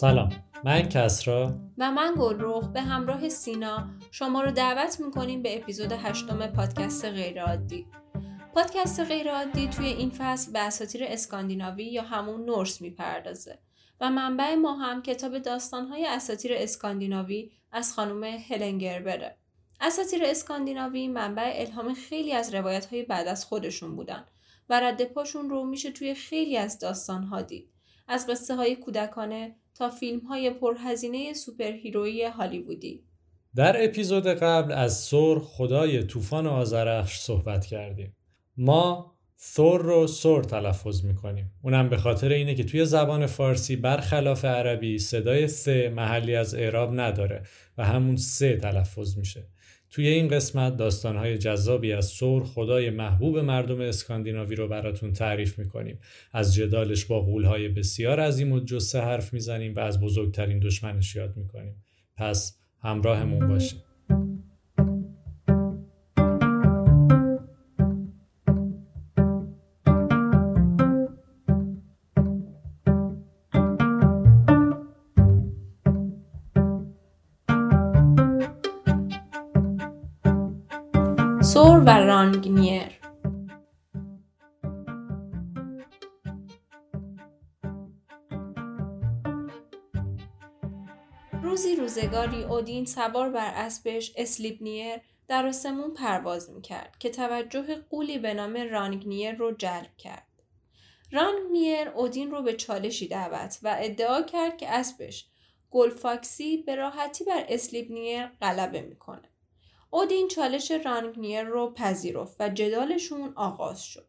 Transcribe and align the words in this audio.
سلام 0.00 0.28
من 0.64 0.82
کسرا 0.82 1.54
و 1.78 1.90
من 1.90 2.14
گلرخ 2.18 2.68
به 2.68 2.80
همراه 2.80 3.28
سینا 3.28 3.88
شما 4.10 4.42
رو 4.42 4.50
دعوت 4.50 5.00
می‌کنیم 5.00 5.42
به 5.42 5.56
اپیزود 5.56 5.92
هشتم 5.92 6.46
پادکست 6.46 7.04
غیرعادی 7.04 7.86
پادکست 8.54 9.00
غیرعادی 9.00 9.68
توی 9.68 9.86
این 9.86 10.10
فصل 10.10 10.52
به 10.52 10.58
اساطیر 10.58 11.04
اسکاندیناوی 11.04 11.84
یا 11.84 12.02
همون 12.02 12.44
نورس 12.44 12.80
می‌پردازه 12.80 13.58
و 14.00 14.10
منبع 14.10 14.54
ما 14.54 14.76
هم 14.76 15.02
کتاب 15.02 15.38
داستانهای 15.38 16.06
اساطیر 16.06 16.52
اسکاندیناوی 16.54 17.50
از 17.72 17.92
خانم 17.92 18.24
هلنگر 18.24 19.02
بره. 19.02 19.36
اساطیر 19.80 20.20
اسکاندیناوی 20.24 21.08
منبع 21.08 21.52
الهام 21.54 21.94
خیلی 21.94 22.32
از 22.32 22.54
روایت 22.54 22.86
های 22.86 23.02
بعد 23.02 23.28
از 23.28 23.44
خودشون 23.44 23.96
بودن 23.96 24.24
و 24.68 24.80
رد 24.80 25.04
پاشون 25.04 25.50
رو 25.50 25.64
میشه 25.64 25.90
توی 25.90 26.14
خیلی 26.14 26.56
از 26.56 26.78
داستانها 26.78 27.42
دید. 27.42 27.75
از 28.08 28.26
قصه 28.26 28.54
های 28.54 28.76
کودکانه 28.76 29.56
تا 29.74 29.90
فیلم 29.90 30.20
های 30.20 30.50
پرهزینه 30.50 31.32
سوپرهیرویی 31.32 32.24
هالیوودی. 32.24 33.04
در 33.54 33.84
اپیزود 33.84 34.26
قبل 34.26 34.72
از 34.72 35.00
سور 35.00 35.40
خدای 35.40 36.02
طوفان 36.02 36.46
آزرخش 36.46 37.18
صحبت 37.18 37.66
کردیم. 37.66 38.16
ما 38.56 39.16
ثور 39.38 39.82
رو 39.82 40.06
سور 40.06 40.44
تلفظ 40.44 41.04
می‌کنیم 41.04 41.52
اونم 41.62 41.88
به 41.88 41.96
خاطر 41.96 42.28
اینه 42.28 42.54
که 42.54 42.64
توی 42.64 42.84
زبان 42.84 43.26
فارسی 43.26 43.76
برخلاف 43.76 44.44
عربی 44.44 44.98
صدای 44.98 45.48
ث 45.48 45.68
محلی 45.68 46.34
از 46.34 46.54
اعراب 46.54 47.00
نداره 47.00 47.42
و 47.78 47.84
همون 47.84 48.16
سه 48.16 48.56
تلفظ 48.56 49.18
میشه 49.18 49.48
توی 49.96 50.08
این 50.08 50.28
قسمت 50.28 50.76
داستانهای 50.76 51.38
جذابی 51.38 51.92
از 51.92 52.06
سور 52.06 52.44
خدای 52.44 52.90
محبوب 52.90 53.38
مردم 53.38 53.80
اسکاندیناوی 53.80 54.56
رو 54.56 54.68
براتون 54.68 55.12
تعریف 55.12 55.58
می‌کنیم. 55.58 55.98
از 56.32 56.54
جدالش 56.54 57.04
با 57.04 57.20
غولهای 57.20 57.68
بسیار 57.68 58.20
عظیم 58.20 58.52
و 58.52 58.60
جسه 58.60 59.00
حرف 59.00 59.32
می‌زنیم 59.32 59.74
و 59.74 59.80
از 59.80 60.00
بزرگترین 60.00 60.58
دشمنش 60.58 61.16
یاد 61.16 61.36
می‌کنیم. 61.36 61.84
پس 62.16 62.58
همراهمون 62.82 63.48
باشیم 63.48 63.82
ثور 81.46 81.80
و 81.80 81.88
رانگنیر 81.88 83.00
روزی 91.42 91.76
روزگاری 91.76 92.44
اودین 92.44 92.84
سوار 92.84 93.30
بر 93.30 93.52
اسبش 93.54 94.12
اسلیپنیر 94.16 95.00
در 95.28 95.46
آسمون 95.46 95.94
پرواز 95.94 96.50
می‌کرد 96.50 96.96
که 96.98 97.10
توجه 97.10 97.74
غولی 97.90 98.18
به 98.18 98.34
نام 98.34 98.56
رانگنیر 98.70 99.34
رو 99.34 99.52
جلب 99.52 99.96
کرد. 99.98 100.26
رانگنیر 101.12 101.88
اودین 101.88 102.30
رو 102.30 102.42
به 102.42 102.52
چالشی 102.52 103.08
دعوت 103.08 103.58
و 103.62 103.76
ادعا 103.78 104.22
کرد 104.22 104.56
که 104.56 104.68
اسبش 104.68 105.26
گلفاکسی 105.70 106.56
به 106.56 106.74
راحتی 106.74 107.24
بر 107.24 107.44
اسلیپنیر 107.48 108.26
غلبه 108.26 108.80
می‌کنه. 108.80 109.35
اودین 109.90 110.28
چالش 110.28 110.70
رانگنیر 110.70 111.42
رو 111.42 111.72
پذیرفت 111.72 112.36
و 112.40 112.48
جدالشون 112.48 113.32
آغاز 113.36 113.82
شد. 113.84 114.08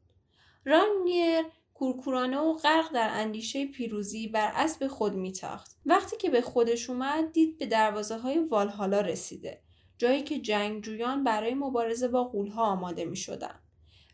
رانگنیر 0.65 1.45
کورکورانه 1.73 2.38
و 2.38 2.53
غرق 2.53 2.93
در 2.93 3.09
اندیشه 3.11 3.65
پیروزی 3.65 4.27
بر 4.27 4.51
اسب 4.55 4.88
خود 4.88 5.13
میتاخت. 5.13 5.77
وقتی 5.85 6.17
که 6.17 6.29
به 6.29 6.41
خودش 6.41 6.89
اومد 6.89 7.31
دید 7.31 7.57
به 7.57 7.65
دروازه 7.65 8.17
های 8.17 8.39
والهالا 8.39 9.01
رسیده. 9.01 9.61
جایی 9.97 10.23
که 10.23 10.39
جنگجویان 10.39 11.23
برای 11.23 11.53
مبارزه 11.53 12.07
با 12.07 12.23
غولها 12.23 12.63
آماده 12.63 13.05
می 13.05 13.15
شدن. 13.15 13.59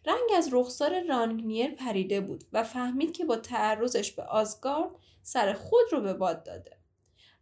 رنگ 0.05 0.29
از 0.37 0.49
رخسار 0.51 1.03
رانگنیر 1.03 1.71
پریده 1.71 2.21
بود 2.21 2.43
و 2.53 2.63
فهمید 2.63 3.13
که 3.13 3.25
با 3.25 3.37
تعرضش 3.37 4.11
به 4.11 4.23
آزگارد 4.23 4.91
سر 5.21 5.53
خود 5.53 5.85
رو 5.91 6.01
به 6.01 6.13
باد 6.13 6.43
داده. 6.43 6.82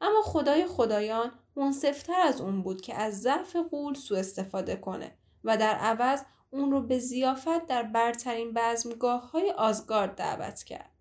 اما 0.01 0.21
خدای 0.21 0.65
خدایان 0.65 1.31
منصفتر 1.55 2.21
از 2.21 2.41
اون 2.41 2.63
بود 2.63 2.81
که 2.81 2.95
از 2.95 3.21
ضعف 3.21 3.55
قول 3.55 3.93
سوء 3.93 4.19
استفاده 4.19 4.75
کنه 4.75 5.11
و 5.43 5.57
در 5.57 5.75
عوض 5.75 6.21
اون 6.51 6.71
رو 6.71 6.81
به 6.81 6.99
زیافت 6.99 7.67
در 7.67 7.83
برترین 7.83 8.51
بزمگاه 8.55 9.31
های 9.31 9.51
آزگارد 9.51 10.15
دعوت 10.15 10.63
کرد. 10.63 10.91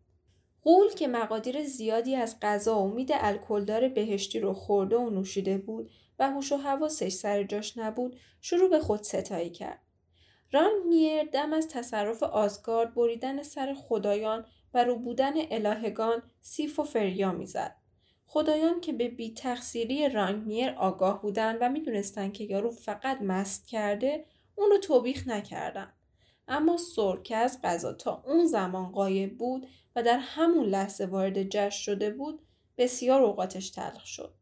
قول 0.62 0.88
که 0.90 1.08
مقادیر 1.08 1.64
زیادی 1.64 2.16
از 2.16 2.40
غذا 2.42 2.74
و 2.74 2.78
امید 2.78 3.10
الکلدار 3.12 3.88
بهشتی 3.88 4.40
رو 4.40 4.54
خورده 4.54 4.96
و 4.96 5.10
نوشیده 5.10 5.58
بود 5.58 5.90
و 6.18 6.30
هوش 6.30 6.52
و 6.52 6.56
حواسش 6.56 7.12
سر 7.12 7.42
جاش 7.42 7.78
نبود 7.78 8.16
شروع 8.40 8.70
به 8.70 8.80
خود 8.80 9.02
ستایی 9.02 9.50
کرد. 9.50 9.80
رانگنیر 10.52 11.24
دم 11.24 11.52
از 11.52 11.68
تصرف 11.68 12.22
آزگارد 12.22 12.94
بریدن 12.94 13.42
سر 13.42 13.74
خدایان 13.74 14.46
و 14.74 14.84
رو 14.84 14.96
بودن 14.96 15.32
الهگان 15.50 16.22
سیف 16.40 16.78
و 16.78 16.84
فریا 16.84 17.32
می‌زد. 17.32 17.79
خدایان 18.32 18.80
که 18.80 18.92
به 18.92 19.08
بی 19.08 19.34
تقصیری 19.34 20.08
رانگنیر 20.08 20.70
آگاه 20.70 21.22
بودن 21.22 21.58
و 21.60 21.68
می‌دونستن 21.68 22.32
که 22.32 22.44
یارو 22.44 22.70
فقط 22.70 23.22
مست 23.22 23.68
کرده 23.68 24.24
اون 24.54 24.70
رو 24.70 24.78
توبیخ 24.78 25.28
نکردن. 25.28 25.92
اما 26.48 26.76
سور 26.76 27.22
که 27.22 27.36
از 27.36 27.60
قضا 27.64 27.92
تا 27.92 28.22
اون 28.26 28.46
زمان 28.46 28.92
قایب 28.92 29.38
بود 29.38 29.66
و 29.96 30.02
در 30.02 30.18
همون 30.18 30.66
لحظه 30.66 31.06
وارد 31.06 31.42
جشن 31.42 31.82
شده 31.82 32.10
بود 32.10 32.42
بسیار 32.78 33.22
اوقاتش 33.22 33.70
تلخ 33.70 34.06
شد. 34.06 34.34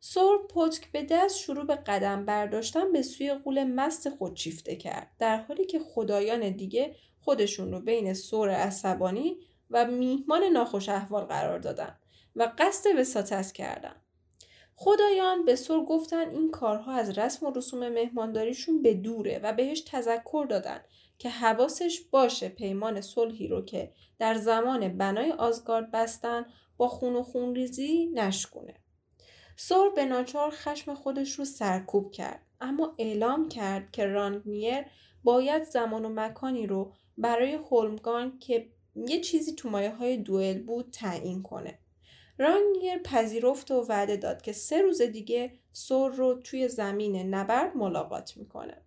سور 0.00 0.46
پتک 0.46 0.92
به 0.92 1.02
دست 1.10 1.38
شروع 1.38 1.66
به 1.66 1.74
قدم 1.74 2.24
برداشتن 2.24 2.92
به 2.92 3.02
سوی 3.02 3.34
قول 3.34 3.64
مست 3.64 4.08
خود 4.10 4.36
شیفته 4.36 4.76
کرد 4.76 5.10
در 5.18 5.36
حالی 5.36 5.66
که 5.66 5.78
خدایان 5.78 6.50
دیگه 6.50 6.96
خودشون 7.20 7.72
رو 7.72 7.80
بین 7.80 8.14
سور 8.14 8.50
عصبانی 8.50 9.36
و 9.70 9.86
میهمان 9.86 10.44
ناخوش 10.44 10.88
احوال 10.88 11.24
قرار 11.24 11.58
دادن. 11.58 11.98
و 12.36 12.52
قصد 12.58 12.98
وساطت 12.98 13.52
کردن. 13.52 13.96
خدایان 14.76 15.44
به 15.44 15.56
سر 15.56 15.80
گفتن 15.80 16.30
این 16.30 16.50
کارها 16.50 16.92
از 16.92 17.18
رسم 17.18 17.46
و 17.46 17.50
رسوم 17.50 17.88
مهمانداریشون 17.88 18.82
به 18.82 18.94
دوره 18.94 19.40
و 19.42 19.52
بهش 19.52 19.80
تذکر 19.80 20.46
دادن 20.50 20.80
که 21.18 21.30
حواسش 21.30 22.00
باشه 22.10 22.48
پیمان 22.48 23.00
صلحی 23.00 23.48
رو 23.48 23.64
که 23.64 23.92
در 24.18 24.34
زمان 24.34 24.98
بنای 24.98 25.32
آزگارد 25.32 25.90
بستن 25.90 26.46
با 26.76 26.88
خون 26.88 27.16
و 27.16 27.22
خون 27.22 27.54
ریزی 27.54 28.06
نشکونه. 28.06 28.74
سور 29.56 29.90
به 29.90 30.04
ناچار 30.04 30.50
خشم 30.50 30.94
خودش 30.94 31.32
رو 31.38 31.44
سرکوب 31.44 32.10
کرد 32.10 32.46
اما 32.60 32.94
اعلام 32.98 33.48
کرد 33.48 33.90
که 33.90 34.06
رانگنیر 34.06 34.84
باید 35.24 35.62
زمان 35.62 36.04
و 36.04 36.08
مکانی 36.08 36.66
رو 36.66 36.92
برای 37.18 37.52
هولمگان 37.52 38.38
که 38.38 38.68
یه 38.96 39.20
چیزی 39.20 39.54
تو 39.54 39.70
مایه 39.70 39.94
های 39.94 40.16
دوئل 40.16 40.62
بود 40.62 40.90
تعیین 40.92 41.42
کنه. 41.42 41.78
رانگیر 42.42 42.98
پذیرفت 43.04 43.70
و 43.70 43.86
وعده 43.88 44.16
داد 44.16 44.42
که 44.42 44.52
سه 44.52 44.82
روز 44.82 45.02
دیگه 45.02 45.52
سور 45.72 46.12
رو 46.12 46.40
توی 46.44 46.68
زمین 46.68 47.34
نبرد 47.34 47.76
ملاقات 47.76 48.36
می‌کنه. 48.36 48.82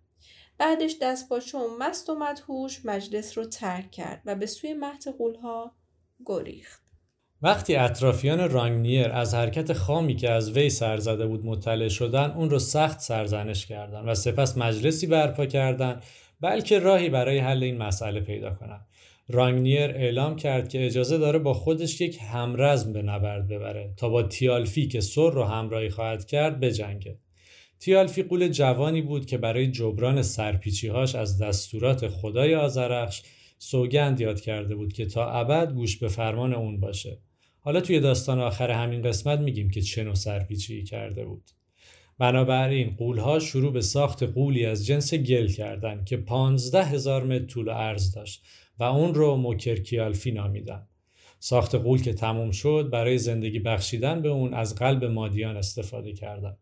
بعدش 0.58 0.94
دست 1.02 1.32
و 1.32 1.76
مست 1.80 2.10
و 2.10 2.14
مدهوش 2.14 2.84
مجلس 2.84 3.38
رو 3.38 3.44
ترک 3.44 3.90
کرد 3.90 4.22
و 4.24 4.34
به 4.34 4.46
سوی 4.46 4.74
مهد 4.74 5.08
قولها 5.18 5.76
گریخت. 6.26 6.82
وقتی 7.42 7.76
اطرافیان 7.76 8.50
رانگنیر 8.50 9.12
از 9.12 9.34
حرکت 9.34 9.72
خامی 9.72 10.16
که 10.16 10.30
از 10.30 10.50
وی 10.50 10.70
سر 10.70 10.96
زده 10.96 11.26
بود 11.26 11.46
مطلع 11.46 11.88
شدن 11.88 12.30
اون 12.30 12.50
رو 12.50 12.58
سخت 12.58 13.00
سرزنش 13.00 13.66
کردند 13.66 14.08
و 14.08 14.14
سپس 14.14 14.56
مجلسی 14.56 15.06
برپا 15.06 15.46
کردند 15.46 16.02
بلکه 16.40 16.78
راهی 16.78 17.08
برای 17.08 17.38
حل 17.38 17.62
این 17.62 17.78
مسئله 17.78 18.20
پیدا 18.20 18.54
کنند 18.54 18.86
رانگنیر 19.28 19.90
اعلام 19.90 20.36
کرد 20.36 20.68
که 20.68 20.86
اجازه 20.86 21.18
داره 21.18 21.38
با 21.38 21.54
خودش 21.54 22.00
یک 22.00 22.18
همرزم 22.32 22.92
به 22.92 23.02
نبرد 23.02 23.48
ببره 23.48 23.94
تا 23.96 24.08
با 24.08 24.22
تیالفی 24.22 24.88
که 24.88 25.00
سر 25.00 25.30
رو 25.30 25.44
همراهی 25.44 25.90
خواهد 25.90 26.26
کرد 26.26 26.60
بجنگه. 26.60 27.18
تیالفی 27.80 28.22
قول 28.22 28.48
جوانی 28.48 29.02
بود 29.02 29.26
که 29.26 29.38
برای 29.38 29.70
جبران 29.70 30.22
سرپیچیهاش 30.22 31.14
از 31.14 31.42
دستورات 31.42 32.08
خدای 32.08 32.54
آزرخش 32.54 33.22
سوگند 33.58 34.20
یاد 34.20 34.40
کرده 34.40 34.74
بود 34.74 34.92
که 34.92 35.06
تا 35.06 35.30
ابد 35.30 35.72
گوش 35.72 35.96
به 35.96 36.08
فرمان 36.08 36.54
اون 36.54 36.80
باشه. 36.80 37.18
حالا 37.60 37.80
توی 37.80 38.00
داستان 38.00 38.40
آخر 38.40 38.70
همین 38.70 39.02
قسمت 39.02 39.40
میگیم 39.40 39.70
که 39.70 39.80
چه 39.80 40.04
نوع 40.04 40.14
سرپیچی 40.14 40.84
کرده 40.84 41.24
بود. 41.24 41.50
بنابراین 42.18 42.94
غولها 42.98 43.38
شروع 43.38 43.72
به 43.72 43.80
ساخت 43.80 44.22
غولی 44.22 44.66
از 44.66 44.86
جنس 44.86 45.14
گل 45.14 45.46
کردند 45.48 46.06
که 46.06 46.16
پانزده 46.16 46.84
هزار 46.84 47.24
متر 47.24 47.44
طول 47.44 47.68
و 47.68 47.70
عرض 47.70 48.14
داشت 48.14 48.44
و 48.78 48.84
اون 48.84 49.14
رو 49.14 49.36
موکرکیالفی 49.36 50.32
نامیدن. 50.32 50.86
ساخت 51.38 51.74
غول 51.74 52.02
که 52.02 52.14
تموم 52.14 52.50
شد 52.50 52.88
برای 52.92 53.18
زندگی 53.18 53.58
بخشیدن 53.58 54.22
به 54.22 54.28
اون 54.28 54.54
از 54.54 54.74
قلب 54.74 55.04
مادیان 55.04 55.56
استفاده 55.56 56.12
کردن. 56.12 56.56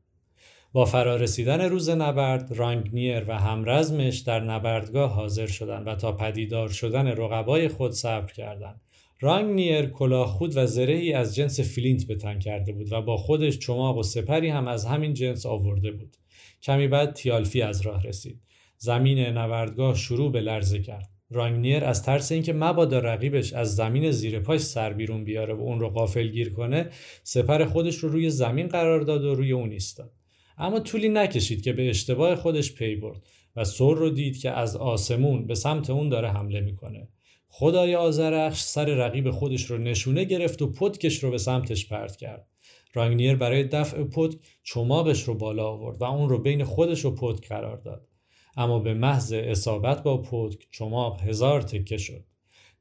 با 0.72 0.84
فرارسیدن 0.84 1.60
روز 1.60 1.90
نبرد 1.90 2.52
رانگنیر 2.52 3.24
و 3.28 3.38
همرزمش 3.38 4.18
در 4.18 4.40
نبردگاه 4.40 5.10
حاضر 5.10 5.46
شدند 5.46 5.86
و 5.86 5.94
تا 5.94 6.12
پدیدار 6.12 6.68
شدن 6.68 7.06
رقبای 7.06 7.68
خود 7.68 7.92
صبر 7.92 8.32
کردند 8.32 8.80
رانگنیر 9.20 9.86
کلاه 9.86 10.26
خود 10.26 10.56
و 10.56 10.66
زرهی 10.66 11.12
از 11.12 11.34
جنس 11.34 11.60
flint 11.60 12.04
به 12.04 12.14
تن 12.14 12.38
کرده 12.38 12.72
بود 12.72 12.92
و 12.92 13.02
با 13.02 13.16
خودش 13.16 13.58
چماق 13.58 13.98
و 13.98 14.02
سپری 14.02 14.48
هم 14.48 14.68
از 14.68 14.86
همین 14.86 15.14
جنس 15.14 15.46
آورده 15.46 15.90
بود. 15.90 16.16
کمی 16.62 16.88
بعد 16.88 17.12
تیالفی 17.12 17.62
از 17.62 17.80
راه 17.80 18.02
رسید. 18.02 18.40
زمین 18.78 19.18
نوردگاه 19.18 19.94
شروع 19.94 20.32
به 20.32 20.40
لرزه 20.40 20.78
کرد. 20.78 21.14
رانگنیر 21.30 21.84
از 21.84 22.02
ترس 22.02 22.32
اینکه 22.32 22.52
مبادا 22.52 22.98
رقیبش 22.98 23.52
از 23.52 23.76
زمین 23.76 24.10
زیر 24.10 24.40
پاش 24.40 24.60
سر 24.60 24.92
بیرون 24.92 25.24
بیاره 25.24 25.54
و 25.54 25.60
اون 25.60 25.80
رو 25.80 25.88
قافل 25.88 26.28
گیر 26.28 26.52
کنه 26.52 26.90
سپر 27.22 27.64
خودش 27.64 27.96
رو 27.96 28.08
روی 28.08 28.30
زمین 28.30 28.68
قرار 28.68 29.00
داد 29.00 29.24
و 29.24 29.34
روی 29.34 29.52
اون 29.52 29.70
ایستاد 29.70 30.12
اما 30.58 30.80
طولی 30.80 31.08
نکشید 31.08 31.62
که 31.62 31.72
به 31.72 31.88
اشتباه 31.88 32.34
خودش 32.34 32.74
پی 32.74 32.96
برد 32.96 33.22
و 33.56 33.64
سر 33.64 33.94
رو 33.94 34.10
دید 34.10 34.38
که 34.38 34.50
از 34.50 34.76
آسمون 34.76 35.46
به 35.46 35.54
سمت 35.54 35.90
اون 35.90 36.08
داره 36.08 36.30
حمله 36.30 36.60
می‌کنه 36.60 37.08
خدای 37.56 37.94
آزرخش 37.94 38.62
سر 38.62 38.84
رقیب 38.84 39.30
خودش 39.30 39.70
رو 39.70 39.78
نشونه 39.78 40.24
گرفت 40.24 40.62
و 40.62 40.72
پتکش 40.72 41.24
رو 41.24 41.30
به 41.30 41.38
سمتش 41.38 41.88
پرت 41.88 42.16
کرد 42.16 42.46
رانگنیر 42.94 43.36
برای 43.36 43.64
دفع 43.64 44.04
پتک 44.04 44.38
چماقش 44.62 45.22
رو 45.22 45.34
بالا 45.34 45.66
آورد 45.66 46.02
و 46.02 46.04
اون 46.04 46.28
رو 46.28 46.38
بین 46.38 46.64
خودش 46.64 47.04
و 47.04 47.14
پتک 47.14 47.48
قرار 47.48 47.76
داد 47.76 48.08
اما 48.56 48.78
به 48.78 48.94
محض 48.94 49.32
اصابت 49.32 50.02
با 50.02 50.22
پتک 50.22 50.66
چماق 50.70 51.20
هزار 51.20 51.62
تکه 51.62 51.96
شد 51.96 52.24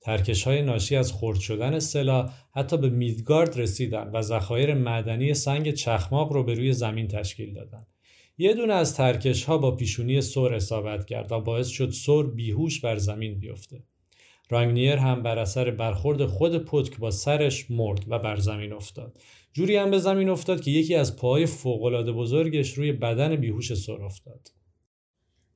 ترکش 0.02 0.44
های 0.44 0.62
ناشی 0.62 0.96
از 0.96 1.14
خرد 1.14 1.40
شدن 1.40 1.80
سلاح 1.80 2.34
حتی 2.52 2.78
به 2.78 2.90
میدگارد 2.90 3.60
رسیدن 3.60 4.12
و 4.14 4.22
ذخایر 4.22 4.74
معدنی 4.74 5.34
سنگ 5.34 5.72
چخماق 5.72 6.34
رو 6.34 6.44
به 6.44 6.54
روی 6.54 6.74
زمین 6.74 7.08
تشکیل 7.08 7.54
دادن. 7.54 7.86
یه 8.38 8.54
دونه 8.54 8.74
از 8.74 8.96
ترکش 8.96 9.44
ها 9.44 9.58
با 9.58 9.76
پیشونی 9.76 10.22
سور 10.22 10.54
اصابت 10.54 11.06
کرد 11.06 11.32
و 11.32 11.40
باعث 11.40 11.68
شد 11.68 11.90
سور 11.90 12.34
بیهوش 12.34 12.80
بر 12.80 12.98
زمین 12.98 13.40
بیفته. 13.40 13.84
رانگنیر 14.50 14.96
هم 14.96 15.24
بر 15.24 15.40
اثر 15.40 15.72
برخورد 15.72 16.26
خود 16.26 16.66
پتک 16.66 16.98
با 16.98 17.12
سرش 17.12 17.72
مرد 17.72 18.06
و 18.08 18.20
بر 18.20 18.36
زمین 18.36 18.74
افتاد. 18.74 19.18
جوری 19.54 19.76
هم 19.76 19.92
به 19.92 20.00
زمین 20.00 20.30
افتاد 20.30 20.62
که 20.62 20.72
یکی 20.72 20.96
از 20.96 21.16
پاهای 21.16 21.46
فوقالعاده 21.46 22.12
بزرگش 22.12 22.74
روی 22.74 22.92
بدن 22.92 23.36
بیهوش 23.36 23.74
سور 23.74 24.04
افتاد. 24.04 24.52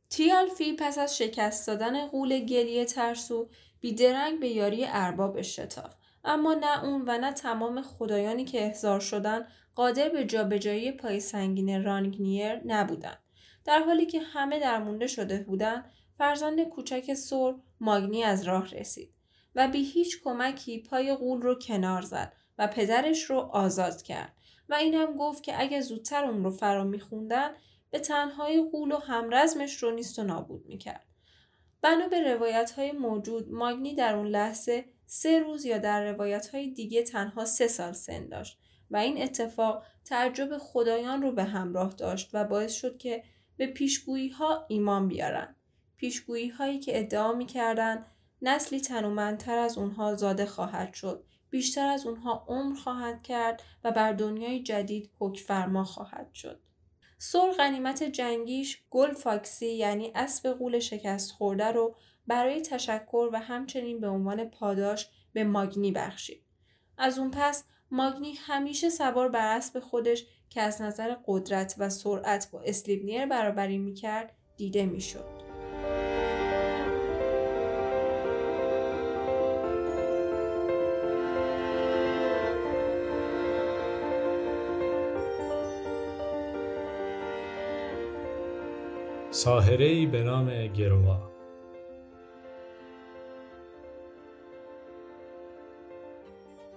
تیالفی 0.09 0.73
پس 0.79 0.97
از 0.97 1.17
شکست 1.17 1.67
دادن 1.67 2.07
قول 2.07 2.39
گلیه 2.39 2.85
ترسو 2.85 3.49
بیدرنگ 3.79 4.39
به 4.39 4.47
یاری 4.47 4.85
ارباب 4.87 5.41
شتاف 5.41 5.93
اما 6.23 6.53
نه 6.53 6.83
اون 6.83 7.03
و 7.07 7.17
نه 7.17 7.33
تمام 7.33 7.81
خدایانی 7.81 8.45
که 8.45 8.65
احضار 8.65 8.99
شدن 8.99 9.45
قادر 9.75 10.09
به 10.09 10.25
جابجایی 10.25 10.91
پای 10.91 11.19
سنگین 11.19 11.83
رانگنیر 11.83 12.61
نبودند 12.65 13.19
در 13.65 13.79
حالی 13.79 14.05
که 14.05 14.19
همه 14.19 14.59
درمونده 14.59 15.07
شده 15.07 15.43
بودند 15.43 15.91
فرزند 16.17 16.63
کوچک 16.63 17.13
سور 17.13 17.55
ماگنی 17.79 18.23
از 18.23 18.43
راه 18.43 18.67
رسید 18.67 19.13
و 19.55 19.67
بی 19.67 19.83
هیچ 19.83 20.23
کمکی 20.23 20.83
پای 20.83 21.15
قول 21.15 21.41
رو 21.41 21.55
کنار 21.55 22.01
زد 22.01 22.33
و 22.57 22.67
پدرش 22.67 23.23
رو 23.23 23.37
آزاد 23.37 24.01
کرد 24.01 24.33
و 24.69 24.73
این 24.73 24.93
هم 24.93 25.17
گفت 25.17 25.43
که 25.43 25.61
اگه 25.61 25.81
زودتر 25.81 26.25
اون 26.25 26.43
رو 26.43 26.51
فرا 26.51 26.83
میخوندن 26.83 27.49
به 27.89 27.99
تنهای 27.99 28.69
قول 28.71 28.91
و 28.91 28.97
همرزمش 28.97 29.83
رو 29.83 29.91
نیست 29.91 30.19
و 30.19 30.23
نابود 30.23 30.65
می‌کرد. 30.65 31.05
بنا 31.81 32.07
به 32.07 32.33
روایت 32.33 32.71
های 32.71 32.91
موجود 32.91 33.51
ماگنی 33.51 33.95
در 33.95 34.15
اون 34.15 34.27
لحظه 34.27 34.85
سه 35.05 35.39
روز 35.39 35.65
یا 35.65 35.77
در 35.77 36.11
روایت 36.11 36.47
های 36.47 36.71
دیگه 36.71 37.03
تنها 37.03 37.45
سه 37.45 37.67
سال 37.67 37.93
سن 37.93 38.27
داشت 38.27 38.59
و 38.91 38.97
این 38.97 39.21
اتفاق 39.21 39.83
تعجب 40.05 40.57
خدایان 40.57 41.21
رو 41.21 41.31
به 41.31 41.43
همراه 41.43 41.93
داشت 41.93 42.29
و 42.33 42.43
باعث 42.43 42.73
شد 42.73 42.97
که 42.97 43.23
به 43.57 43.67
پیشگویی 43.67 44.29
ها 44.29 44.65
ایمان 44.69 45.07
بیارن. 45.07 45.56
پیشگویی 45.97 46.49
هایی 46.49 46.79
که 46.79 46.99
ادعا 46.99 47.33
می‌کردند 47.33 48.05
نسلی 48.41 48.81
تنومندتر 48.81 49.57
از 49.57 49.77
اونها 49.77 50.15
زاده 50.15 50.45
خواهد 50.45 50.93
شد 50.93 51.23
بیشتر 51.49 51.87
از 51.87 52.05
اونها 52.05 52.45
عمر 52.47 52.75
خواهد 52.75 53.23
کرد 53.23 53.63
و 53.83 53.91
بر 53.91 54.13
دنیای 54.13 54.63
جدید 54.63 55.11
حکفرما 55.19 55.83
خواهد 55.83 56.33
شد 56.33 56.59
سر 57.17 57.51
غنیمت 57.51 58.03
جنگیش 58.03 58.81
گل 58.89 59.13
فاکسی 59.13 59.67
یعنی 59.67 60.11
اسب 60.15 60.49
قول 60.49 60.79
شکست 60.79 61.31
خورده 61.31 61.71
رو 61.71 61.95
برای 62.27 62.61
تشکر 62.61 63.29
و 63.33 63.39
همچنین 63.39 63.99
به 63.99 64.07
عنوان 64.07 64.45
پاداش 64.45 65.09
به 65.33 65.43
ماگنی 65.43 65.91
بخشید. 65.91 66.43
از 66.97 67.19
اون 67.19 67.31
پس 67.31 67.63
ماگنی 67.91 68.33
همیشه 68.33 68.89
سوار 68.89 69.29
بر 69.29 69.57
اسب 69.57 69.79
خودش 69.79 70.25
که 70.49 70.61
از 70.61 70.81
نظر 70.81 71.15
قدرت 71.27 71.75
و 71.77 71.89
سرعت 71.89 72.51
با 72.51 72.61
اسلیبنیر 72.61 73.25
برابری 73.25 73.77
می‌کرد 73.77 74.35
دیده 74.57 74.85
می‌شد. 74.85 75.46
ساحره 89.37 90.05
به 90.05 90.23
نام 90.23 90.67
گروا 90.67 91.31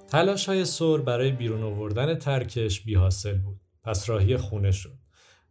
تلاش 0.09 0.49
های 0.49 0.65
سور 0.65 1.03
برای 1.03 1.33
بیرون 1.33 1.63
آوردن 1.63 2.15
ترکش 2.15 2.81
بی 2.81 2.95
حاصل 2.95 3.39
بود. 3.39 3.61
پس 3.83 4.11
راهی 4.11 4.37
خونه 4.37 4.71
شد. 4.71 4.99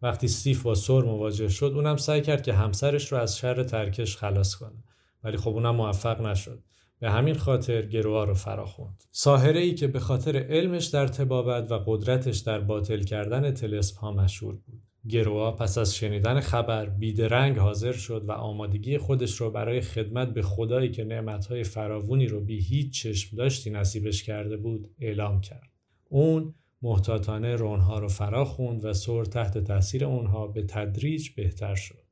وقتی 0.02 0.28
سیف 0.28 0.62
با 0.62 0.76
سور 0.76 1.06
مواجه 1.06 1.48
شد 1.48 1.72
اونم 1.76 1.98
سعی 1.98 2.22
کرد 2.22 2.44
که 2.44 2.54
همسرش 2.54 3.12
رو 3.12 3.18
از 3.18 3.38
شر 3.38 3.64
ترکش 3.64 4.18
خلاص 4.18 4.56
کنه. 4.56 4.84
ولی 5.24 5.38
خب 5.38 5.50
اونم 5.50 5.76
موفق 5.76 6.22
نشد. 6.22 6.64
به 7.00 7.12
همین 7.12 7.36
خاطر 7.36 7.82
گروا 7.82 8.24
رو 8.24 8.34
فراخوند. 8.34 9.04
ساحره 9.12 9.60
ای 9.60 9.74
که 9.76 9.88
به 9.88 10.00
خاطر 10.00 10.38
علمش 10.38 10.86
در 10.86 11.08
طبابت 11.08 11.72
و 11.72 11.80
قدرتش 11.86 12.38
در 12.38 12.60
باطل 12.60 13.04
کردن 13.04 13.52
طلسم 13.54 13.98
ها 13.98 14.12
مشهور 14.12 14.56
بود. 14.56 14.89
گروا 15.10 15.52
پس 15.52 15.78
از 15.78 15.96
شنیدن 15.96 16.40
خبر 16.40 16.86
بیدرنگ 16.86 17.58
حاضر 17.58 17.92
شد 17.92 18.26
و 18.28 18.32
آمادگی 18.32 18.98
خودش 18.98 19.42
رو 19.42 19.52
برای 19.52 19.82
خدمت 19.82 20.28
به 20.28 20.42
خدایی 20.42 20.92
که 20.92 21.04
نعمتهای 21.04 21.64
فراوونی 21.64 22.28
رو 22.28 22.42
بی 22.42 22.60
هیچ 22.60 23.02
چشم 23.02 23.38
داشتی 23.38 23.70
نصیبش 23.70 24.24
کرده 24.24 24.58
بود 24.58 24.96
اعلام 25.00 25.42
کرد. 25.42 25.70
اون 26.10 26.56
محتاطانه 26.82 27.56
رونها 27.56 28.00
رو 28.00 28.08
فرا 28.08 28.46
خوند 28.46 28.86
و 28.86 28.94
سور 28.94 29.26
تحت 29.26 29.58
تاثیر 29.58 30.06
اونها 30.06 30.48
به 30.48 30.64
تدریج 30.64 31.30
بهتر 31.30 31.76
شد. 31.76 32.04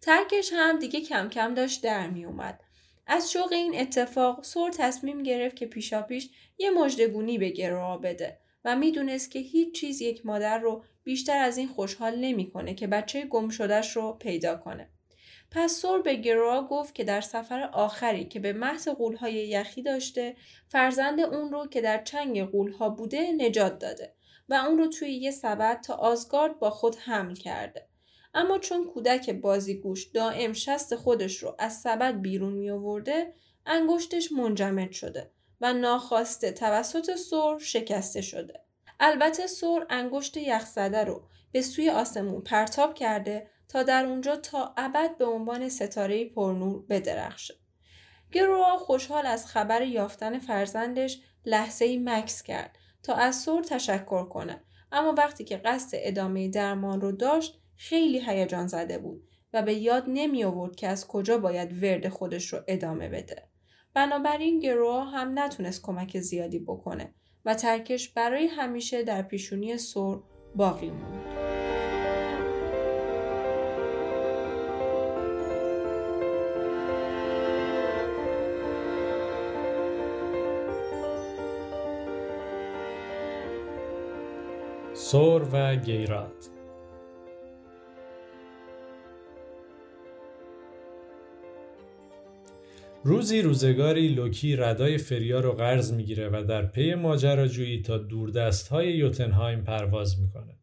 ترکش 0.00 0.50
هم 0.52 0.78
دیگه 0.78 1.00
کم 1.00 1.28
کم 1.28 1.54
داشت 1.54 1.84
در 1.84 2.10
می 2.10 2.24
اومد. 2.24 2.60
از 3.06 3.32
شوق 3.32 3.52
این 3.52 3.80
اتفاق 3.80 4.42
سور 4.42 4.70
تصمیم 4.70 5.22
گرفت 5.22 5.56
که 5.56 5.66
پیشاپیش 5.66 6.28
یه 6.58 6.70
مجدگونی 6.70 7.38
به 7.38 7.50
گروا 7.50 7.98
بده 7.98 8.38
و 8.64 8.76
می‌دونست 8.76 9.30
که 9.30 9.38
هیچ 9.38 9.74
چیز 9.80 10.00
یک 10.00 10.26
مادر 10.26 10.58
رو 10.58 10.84
بیشتر 11.04 11.38
از 11.38 11.58
این 11.58 11.68
خوشحال 11.68 12.16
نمی‌کنه 12.16 12.74
که 12.74 12.86
بچه 12.86 13.26
گم 13.26 13.48
شدهش 13.48 13.96
رو 13.96 14.12
پیدا 14.12 14.56
کنه. 14.56 14.90
پس 15.50 15.72
سور 15.72 16.02
به 16.02 16.14
گروا 16.14 16.66
گفت 16.66 16.94
که 16.94 17.04
در 17.04 17.20
سفر 17.20 17.62
آخری 17.72 18.24
که 18.24 18.40
به 18.40 18.52
محض 18.52 18.88
قولهای 18.88 19.34
یخی 19.34 19.82
داشته 19.82 20.36
فرزند 20.68 21.20
اون 21.20 21.52
رو 21.52 21.66
که 21.66 21.80
در 21.80 22.02
چنگ 22.02 22.42
قولها 22.42 22.88
بوده 22.88 23.32
نجات 23.32 23.78
داده 23.78 24.14
و 24.48 24.54
اون 24.54 24.78
رو 24.78 24.86
توی 24.86 25.12
یه 25.12 25.30
سبد 25.30 25.80
تا 25.80 25.94
آزگارد 25.94 26.58
با 26.58 26.70
خود 26.70 26.96
حمل 26.96 27.34
کرده. 27.34 27.86
اما 28.34 28.58
چون 28.58 28.84
کودک 28.84 29.30
بازیگوش 29.30 30.04
دائم 30.04 30.52
شست 30.52 30.96
خودش 30.96 31.36
رو 31.36 31.56
از 31.58 31.80
سبد 31.80 32.20
بیرون 32.20 32.52
می 32.52 32.70
آورده 32.70 33.34
انگشتش 33.66 34.32
منجمد 34.32 34.92
شده 34.92 35.30
و 35.60 35.72
ناخواسته 35.72 36.52
توسط 36.52 37.14
سور 37.16 37.58
شکسته 37.58 38.20
شده. 38.20 38.60
البته 39.00 39.46
سور 39.46 39.86
انگشت 39.90 40.36
یخزده 40.36 41.04
رو 41.04 41.22
به 41.52 41.62
سوی 41.62 41.90
آسمون 41.90 42.40
پرتاب 42.40 42.94
کرده 42.94 43.46
تا 43.68 43.82
در 43.82 44.04
اونجا 44.04 44.36
تا 44.36 44.74
ابد 44.76 45.18
به 45.18 45.24
عنوان 45.24 45.68
ستاره 45.68 46.24
پرنور 46.24 46.84
بدرخشه. 46.88 47.54
گروه 48.32 48.76
خوشحال 48.76 49.26
از 49.26 49.46
خبر 49.46 49.82
یافتن 49.82 50.38
فرزندش 50.38 51.20
لحظه 51.44 51.84
ای 51.84 51.98
مکس 51.98 52.42
کرد 52.42 52.78
تا 53.02 53.14
از 53.14 53.40
سور 53.40 53.62
تشکر 53.62 54.24
کنه 54.24 54.64
اما 54.92 55.14
وقتی 55.18 55.44
که 55.44 55.56
قصد 55.56 55.98
ادامه 56.00 56.48
درمان 56.48 57.00
رو 57.00 57.12
داشت 57.12 57.60
خیلی 57.76 58.20
هیجان 58.26 58.66
زده 58.66 58.98
بود 58.98 59.28
و 59.52 59.62
به 59.62 59.74
یاد 59.74 60.04
نمی 60.08 60.44
آورد 60.44 60.76
که 60.76 60.88
از 60.88 61.06
کجا 61.06 61.38
باید 61.38 61.82
ورد 61.82 62.08
خودش 62.08 62.52
رو 62.52 62.58
ادامه 62.68 63.08
بده. 63.08 63.48
بنابراین 63.94 64.58
گروه 64.58 65.04
هم 65.04 65.38
نتونست 65.38 65.82
کمک 65.82 66.20
زیادی 66.20 66.58
بکنه 66.58 67.14
و 67.44 67.54
ترکش 67.54 68.08
برای 68.08 68.46
همیشه 68.46 69.02
در 69.02 69.22
پیشونی 69.22 69.78
سور 69.78 70.22
باقی 70.54 70.90
موند. 70.90 71.40
سور 84.94 85.48
و 85.52 85.76
گیرات 85.76 86.59
روزی 93.04 93.42
روزگاری 93.42 94.08
لوکی 94.08 94.56
ردای 94.56 94.98
فریا 94.98 95.40
رو 95.40 95.52
قرض 95.52 95.92
می‌گیره 95.92 96.28
و 96.28 96.44
در 96.48 96.66
پی 96.66 96.94
ماجراجویی 96.94 97.82
تا 97.82 97.98
دوردست 97.98 98.68
های 98.68 98.96
یوتنهایم 98.96 99.64
پرواز 99.64 100.20
می‌کنه. 100.20 100.58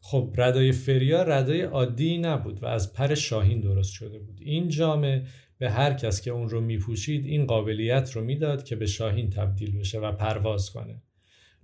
خب 0.00 0.34
ردای 0.36 0.72
فریا 0.72 1.22
ردای 1.22 1.60
عادی 1.60 2.18
نبود 2.18 2.62
و 2.62 2.66
از 2.66 2.92
پر 2.92 3.14
شاهین 3.14 3.60
درست 3.60 3.92
شده 3.92 4.18
بود. 4.18 4.38
این 4.40 4.68
جامعه 4.68 5.26
به 5.58 5.70
هر 5.70 5.94
کس 5.94 6.20
که 6.20 6.30
اون 6.30 6.48
رو 6.48 6.60
میپوشید 6.60 7.24
این 7.26 7.46
قابلیت 7.46 8.12
رو 8.12 8.24
می‌داد 8.24 8.64
که 8.64 8.76
به 8.76 8.86
شاهین 8.86 9.30
تبدیل 9.30 9.78
بشه 9.78 10.00
و 10.00 10.12
پرواز 10.12 10.70
کنه. 10.70 11.02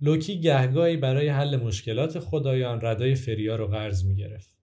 لوکی 0.01 0.41
گهگاهی 0.41 0.97
برای 0.97 1.29
حل 1.29 1.55
مشکلات 1.55 2.19
خدایان 2.19 2.79
ردای 2.81 3.15
فریا 3.15 3.55
رو 3.55 3.67
قرض 3.67 4.05
می‌گرفت. 4.05 4.57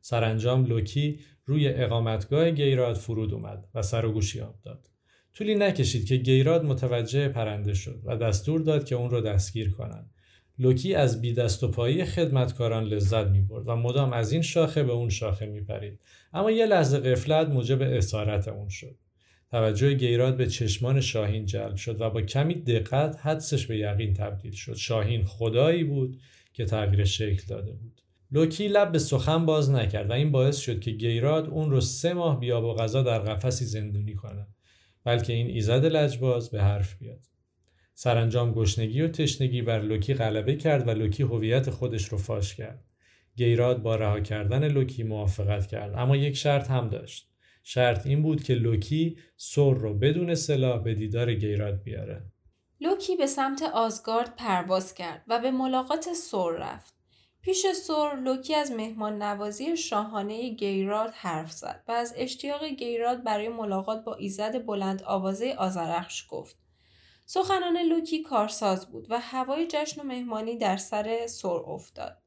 سرانجام 0.00 0.64
لوکی 0.64 1.20
روی 1.44 1.68
اقامتگاه 1.68 2.50
گیراد 2.50 2.96
فرود 2.96 3.34
اومد 3.34 3.68
و 3.74 3.82
سر 3.82 4.06
و 4.06 4.12
گوشی 4.12 4.40
آب 4.40 4.60
داد. 4.64 4.88
طولی 5.36 5.54
نکشید 5.54 6.06
که 6.06 6.16
گیراد 6.16 6.64
متوجه 6.64 7.28
پرنده 7.28 7.74
شد 7.74 8.00
و 8.04 8.16
دستور 8.16 8.60
داد 8.60 8.84
که 8.84 8.94
اون 8.94 9.10
رو 9.10 9.20
دستگیر 9.20 9.70
کنند. 9.70 10.10
لوکی 10.58 10.94
از 10.94 11.20
بی 11.20 11.32
دست 11.32 11.64
و 11.64 11.68
پایی 11.68 12.04
خدمتکاران 12.04 12.84
لذت 12.84 13.26
می 13.26 13.40
برد 13.40 13.68
و 13.68 13.76
مدام 13.76 14.12
از 14.12 14.32
این 14.32 14.42
شاخه 14.42 14.82
به 14.82 14.92
اون 14.92 15.08
شاخه 15.08 15.46
می 15.46 15.60
پرید. 15.60 16.00
اما 16.32 16.50
یه 16.50 16.66
لحظه 16.66 16.98
غفلت 16.98 17.48
موجب 17.48 17.82
اسارت 17.82 18.48
اون 18.48 18.68
شد. 18.68 18.96
توجه 19.50 19.94
گیراد 19.94 20.36
به 20.36 20.46
چشمان 20.46 21.00
شاهین 21.00 21.46
جلب 21.46 21.76
شد 21.76 22.00
و 22.00 22.10
با 22.10 22.22
کمی 22.22 22.54
دقت 22.54 23.18
حدسش 23.22 23.66
به 23.66 23.78
یقین 23.78 24.14
تبدیل 24.14 24.52
شد. 24.52 24.74
شاهین 24.74 25.24
خدایی 25.24 25.84
بود 25.84 26.18
که 26.52 26.64
تغییر 26.64 27.04
شکل 27.04 27.42
داده 27.48 27.72
بود. 27.72 28.02
لوکی 28.32 28.68
لب 28.68 28.92
به 28.92 28.98
سخن 28.98 29.46
باز 29.46 29.70
نکرد 29.70 30.10
و 30.10 30.12
این 30.12 30.32
باعث 30.32 30.56
شد 30.56 30.80
که 30.80 30.90
گیراد 30.90 31.48
اون 31.48 31.70
رو 31.70 31.80
سه 31.80 32.14
ماه 32.14 32.40
بی 32.40 32.52
آب 32.52 32.64
و 32.64 32.74
غذا 32.74 33.02
در 33.02 33.18
قفسی 33.18 33.64
زندونی 33.64 34.14
کنه. 34.14 34.46
بلکه 35.06 35.32
این 35.32 35.46
ایزد 35.46 35.84
لجباز 35.84 36.50
به 36.50 36.62
حرف 36.62 36.98
بیاد. 36.98 37.26
سرانجام 37.94 38.52
گشنگی 38.52 39.02
و 39.02 39.08
تشنگی 39.08 39.62
بر 39.62 39.80
لوکی 39.80 40.14
غلبه 40.14 40.56
کرد 40.56 40.88
و 40.88 40.90
لوکی 40.90 41.22
هویت 41.22 41.70
خودش 41.70 42.08
رو 42.08 42.18
فاش 42.18 42.54
کرد. 42.54 42.84
گیراد 43.36 43.82
با 43.82 43.96
رها 43.96 44.20
کردن 44.20 44.68
لوکی 44.68 45.02
موافقت 45.02 45.66
کرد 45.66 45.94
اما 45.96 46.16
یک 46.16 46.36
شرط 46.36 46.70
هم 46.70 46.88
داشت. 46.88 47.30
شرط 47.62 48.06
این 48.06 48.22
بود 48.22 48.42
که 48.42 48.54
لوکی 48.54 49.16
سور 49.36 49.76
رو 49.76 49.94
بدون 49.94 50.34
سلاح 50.34 50.82
به 50.82 50.94
دیدار 50.94 51.34
گیراد 51.34 51.82
بیاره. 51.82 52.22
لوکی 52.80 53.16
به 53.16 53.26
سمت 53.26 53.62
آزگارد 53.62 54.36
پرواز 54.36 54.94
کرد 54.94 55.24
و 55.28 55.38
به 55.40 55.50
ملاقات 55.50 56.12
سور 56.12 56.56
رفت. 56.56 56.95
پیش 57.46 57.72
سور 57.72 58.16
لوکی 58.16 58.54
از 58.54 58.72
مهمان 58.72 59.22
نوازی 59.22 59.76
شاهانه 59.76 60.48
گیراد 60.48 61.10
حرف 61.14 61.52
زد 61.52 61.84
و 61.88 61.92
از 61.92 62.14
اشتیاق 62.16 62.64
گیراد 62.64 63.24
برای 63.24 63.48
ملاقات 63.48 64.04
با 64.04 64.14
ایزد 64.14 64.66
بلند 64.66 65.02
آوازه 65.02 65.54
آذرخش 65.58 66.26
گفت. 66.30 66.56
سخنان 67.26 67.78
لوکی 67.78 68.22
کارساز 68.22 68.86
بود 68.86 69.06
و 69.10 69.20
هوای 69.20 69.66
جشن 69.66 70.00
و 70.00 70.04
مهمانی 70.04 70.56
در 70.56 70.76
سر 70.76 71.26
سور 71.26 71.70
افتاد. 71.70 72.18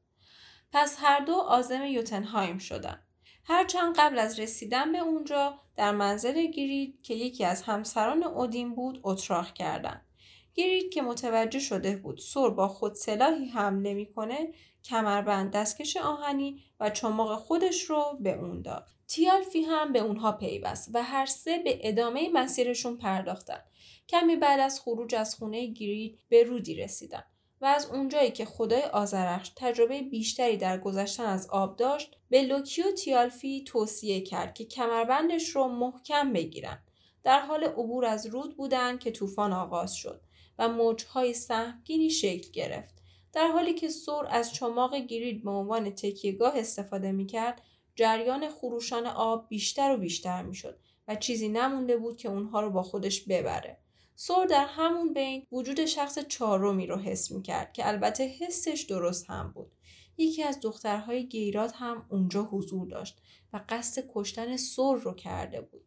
پس 0.72 0.96
هر 1.00 1.20
دو 1.20 1.34
عازم 1.34 1.84
یوتنهایم 1.84 2.58
شدند. 2.58 3.06
هرچند 3.44 3.96
قبل 3.96 4.18
از 4.18 4.40
رسیدن 4.40 4.92
به 4.92 4.98
اونجا 4.98 5.60
در 5.76 5.92
منزل 5.92 6.46
گیرید 6.46 7.02
که 7.02 7.14
یکی 7.14 7.44
از 7.44 7.62
همسران 7.62 8.22
اودین 8.22 8.74
بود 8.74 9.00
اتراق 9.02 9.52
کردند. 9.52 10.06
گیرید 10.54 10.92
که 10.92 11.02
متوجه 11.02 11.58
شده 11.58 11.96
بود 11.96 12.18
سور 12.18 12.50
با 12.50 12.68
خود 12.68 12.94
سلاحی 12.94 13.48
هم 13.48 13.80
نمی‌کنه 13.80 14.52
کمربند 14.84 15.52
دستکش 15.52 15.96
آهنی 15.96 16.62
و 16.80 16.90
چماق 16.90 17.38
خودش 17.38 17.82
رو 17.82 18.18
به 18.20 18.32
اون 18.32 18.62
داد. 18.62 18.86
تیالفی 19.08 19.62
هم 19.62 19.92
به 19.92 19.98
اونها 19.98 20.32
پیوست 20.32 20.90
و 20.94 21.02
هر 21.02 21.26
سه 21.26 21.58
به 21.58 21.78
ادامه 21.82 22.28
مسیرشون 22.32 22.96
پرداختن. 22.96 23.60
کمی 24.08 24.36
بعد 24.36 24.60
از 24.60 24.80
خروج 24.80 25.14
از 25.14 25.34
خونه 25.34 25.66
گیرید 25.66 26.18
به 26.28 26.44
رودی 26.44 26.74
رسیدن 26.74 27.22
و 27.60 27.66
از 27.66 27.86
اونجایی 27.86 28.30
که 28.30 28.44
خدای 28.44 28.82
آزرخش 28.82 29.52
تجربه 29.56 30.02
بیشتری 30.02 30.56
در 30.56 30.78
گذشتن 30.78 31.24
از 31.24 31.48
آب 31.50 31.76
داشت 31.76 32.16
به 32.30 32.42
لوکی 32.42 32.82
و 32.82 32.92
تیالفی 32.92 33.64
توصیه 33.66 34.20
کرد 34.20 34.54
که 34.54 34.64
کمربندش 34.64 35.48
رو 35.48 35.68
محکم 35.68 36.32
بگیرن. 36.32 36.82
در 37.24 37.40
حال 37.40 37.64
عبور 37.64 38.04
از 38.04 38.26
رود 38.26 38.56
بودند 38.56 39.00
که 39.00 39.10
طوفان 39.10 39.52
آغاز 39.52 39.94
شد 39.94 40.20
و 40.58 40.68
موجهای 40.68 41.34
سهمگینی 41.34 42.10
شکل 42.10 42.50
گرفت. 42.50 42.99
در 43.32 43.48
حالی 43.48 43.74
که 43.74 43.88
سور 43.88 44.26
از 44.30 44.52
چماق 44.52 44.96
گیرید 44.96 45.44
به 45.44 45.50
عنوان 45.50 45.90
تکیهگاه 45.90 46.58
استفاده 46.58 47.12
می‌کرد 47.12 47.62
جریان 47.94 48.48
خروشان 48.48 49.06
آب 49.06 49.48
بیشتر 49.48 49.94
و 49.94 49.96
بیشتر 49.96 50.42
می‌شد 50.42 50.78
و 51.08 51.16
چیزی 51.16 51.48
نمونده 51.48 51.96
بود 51.96 52.16
که 52.16 52.28
اونها 52.28 52.60
رو 52.60 52.70
با 52.70 52.82
خودش 52.82 53.24
ببره. 53.24 53.78
سور 54.14 54.46
در 54.46 54.64
همون 54.64 55.12
بین 55.12 55.46
وجود 55.52 55.84
شخص 55.84 56.18
چهارمی 56.18 56.86
رو 56.86 56.96
حس 56.96 57.30
می‌کرد 57.30 57.72
که 57.72 57.88
البته 57.88 58.24
حسش 58.24 58.86
درست 58.88 59.30
هم 59.30 59.52
بود. 59.52 59.72
یکی 60.18 60.42
از 60.42 60.60
دخترهای 60.60 61.28
گیرات 61.28 61.72
هم 61.76 62.06
اونجا 62.10 62.42
حضور 62.42 62.88
داشت 62.88 63.22
و 63.52 63.60
قصد 63.68 64.04
کشتن 64.14 64.56
سور 64.56 64.98
رو 64.98 65.14
کرده 65.14 65.60
بود. 65.60 65.84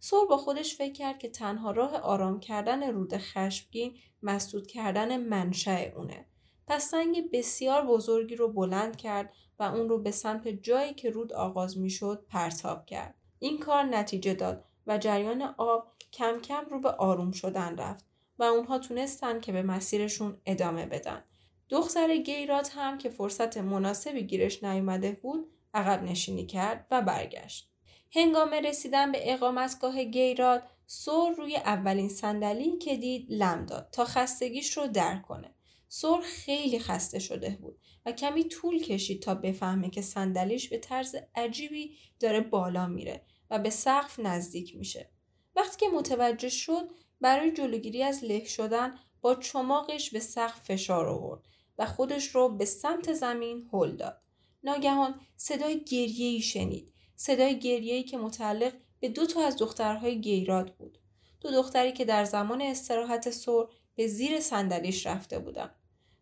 سور 0.00 0.26
با 0.26 0.36
خودش 0.36 0.76
فکر 0.76 0.92
کرد 0.92 1.18
که 1.18 1.28
تنها 1.28 1.70
راه 1.70 1.96
آرام 1.96 2.40
کردن 2.40 2.92
رود 2.92 3.16
خشمگین 3.16 3.96
مسدود 4.22 4.66
کردن 4.66 5.16
منشأ 5.16 5.90
اونه. 5.96 6.26
پس 6.66 6.90
سنگ 6.90 7.30
بسیار 7.30 7.86
بزرگی 7.86 8.36
رو 8.36 8.52
بلند 8.52 8.96
کرد 8.96 9.32
و 9.58 9.62
اون 9.62 9.88
رو 9.88 9.98
به 9.98 10.10
سمت 10.10 10.48
جایی 10.48 10.94
که 10.94 11.10
رود 11.10 11.32
آغاز 11.32 11.78
می 11.78 11.90
شد 11.90 12.26
پرتاب 12.28 12.86
کرد. 12.86 13.14
این 13.38 13.58
کار 13.58 13.82
نتیجه 13.82 14.34
داد 14.34 14.64
و 14.86 14.98
جریان 14.98 15.42
آب 15.42 15.92
کم 16.12 16.40
کم 16.40 16.64
رو 16.70 16.80
به 16.80 16.90
آروم 16.90 17.32
شدن 17.32 17.76
رفت 17.76 18.04
و 18.38 18.42
اونها 18.42 18.78
تونستن 18.78 19.40
که 19.40 19.52
به 19.52 19.62
مسیرشون 19.62 20.40
ادامه 20.46 20.86
بدن. 20.86 21.24
دختر 21.68 22.16
گیرات 22.16 22.72
هم 22.76 22.98
که 22.98 23.10
فرصت 23.10 23.58
مناسبی 23.58 24.22
گیرش 24.22 24.64
نیومده 24.64 25.12
بود 25.12 25.50
عقب 25.74 26.02
نشینی 26.02 26.46
کرد 26.46 26.86
و 26.90 27.02
برگشت. 27.02 27.70
هنگام 28.12 28.50
رسیدن 28.50 29.12
به 29.12 29.32
اقامتگاه 29.32 30.04
گیرات 30.04 30.62
سور 30.86 31.32
روی 31.32 31.56
اولین 31.56 32.08
صندلی 32.08 32.78
که 32.78 32.96
دید 32.96 33.26
لم 33.30 33.66
داد 33.66 33.88
تا 33.92 34.04
خستگیش 34.04 34.76
رو 34.76 34.86
در 34.86 35.16
کنه. 35.16 35.53
سر 35.96 36.20
خیلی 36.20 36.78
خسته 36.78 37.18
شده 37.18 37.58
بود 37.60 37.78
و 38.06 38.12
کمی 38.12 38.44
طول 38.44 38.82
کشید 38.82 39.22
تا 39.22 39.34
بفهمه 39.34 39.90
که 39.90 40.02
صندلیش 40.02 40.68
به 40.68 40.78
طرز 40.78 41.16
عجیبی 41.34 41.96
داره 42.20 42.40
بالا 42.40 42.86
میره 42.86 43.22
و 43.50 43.58
به 43.58 43.70
سقف 43.70 44.18
نزدیک 44.18 44.76
میشه. 44.76 45.10
وقتی 45.56 45.86
که 45.86 45.92
متوجه 45.96 46.48
شد 46.48 46.90
برای 47.20 47.52
جلوگیری 47.52 48.02
از 48.02 48.24
له 48.24 48.44
شدن 48.44 48.94
با 49.20 49.34
چماقش 49.34 50.10
به 50.10 50.20
سقف 50.20 50.64
فشار 50.64 51.06
آورد 51.06 51.42
و 51.78 51.86
خودش 51.86 52.26
رو 52.26 52.48
به 52.48 52.64
سمت 52.64 53.12
زمین 53.12 53.68
هل 53.72 53.96
داد. 53.96 54.22
ناگهان 54.64 55.20
صدای 55.36 55.84
گریه 55.84 56.40
شنید. 56.40 56.92
صدای 57.16 57.58
گریه‌ای 57.58 58.02
که 58.02 58.16
متعلق 58.16 58.72
به 59.00 59.08
دو 59.08 59.26
تا 59.26 59.46
از 59.46 59.56
دخترهای 59.56 60.20
گیراد 60.20 60.74
بود. 60.76 60.98
دو 61.40 61.50
دختری 61.50 61.92
که 61.92 62.04
در 62.04 62.24
زمان 62.24 62.62
استراحت 62.62 63.30
سر 63.30 63.64
به 63.94 64.06
زیر 64.06 64.40
صندلیش 64.40 65.06
رفته 65.06 65.38
بودن. 65.38 65.70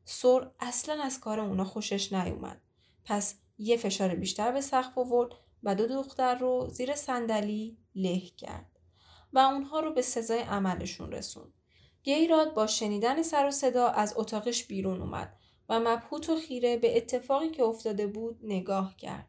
سور 0.05 0.51
اصلا 0.61 1.03
از 1.03 1.21
کار 1.21 1.41
اونا 1.41 1.65
خوشش 1.65 2.13
نیومد. 2.13 2.61
پس 3.05 3.35
یه 3.59 3.77
فشار 3.77 4.15
بیشتر 4.15 4.53
به 4.53 4.61
سقف 4.61 4.99
آورد 4.99 5.33
و 5.63 5.75
دو 5.75 5.87
دختر 5.87 6.35
رو 6.35 6.69
زیر 6.71 6.95
صندلی 6.95 7.79
له 7.95 8.21
کرد 8.21 8.71
و 9.33 9.39
اونها 9.39 9.81
رو 9.81 9.93
به 9.93 10.03
سزای 10.03 10.41
عملشون 10.41 11.13
رسوند. 11.13 11.53
گیراد 12.03 12.55
با 12.55 12.67
شنیدن 12.67 13.23
سر 13.23 13.47
و 13.47 13.51
صدا 13.51 13.89
از 13.89 14.15
اتاقش 14.17 14.65
بیرون 14.65 15.01
اومد 15.01 15.37
و 15.69 15.81
مبهوت 15.81 16.31
و 16.31 16.37
خیره 16.37 16.77
به 16.77 16.97
اتفاقی 16.97 17.51
که 17.51 17.63
افتاده 17.63 18.07
بود 18.07 18.39
نگاه 18.43 18.97
کرد. 18.97 19.29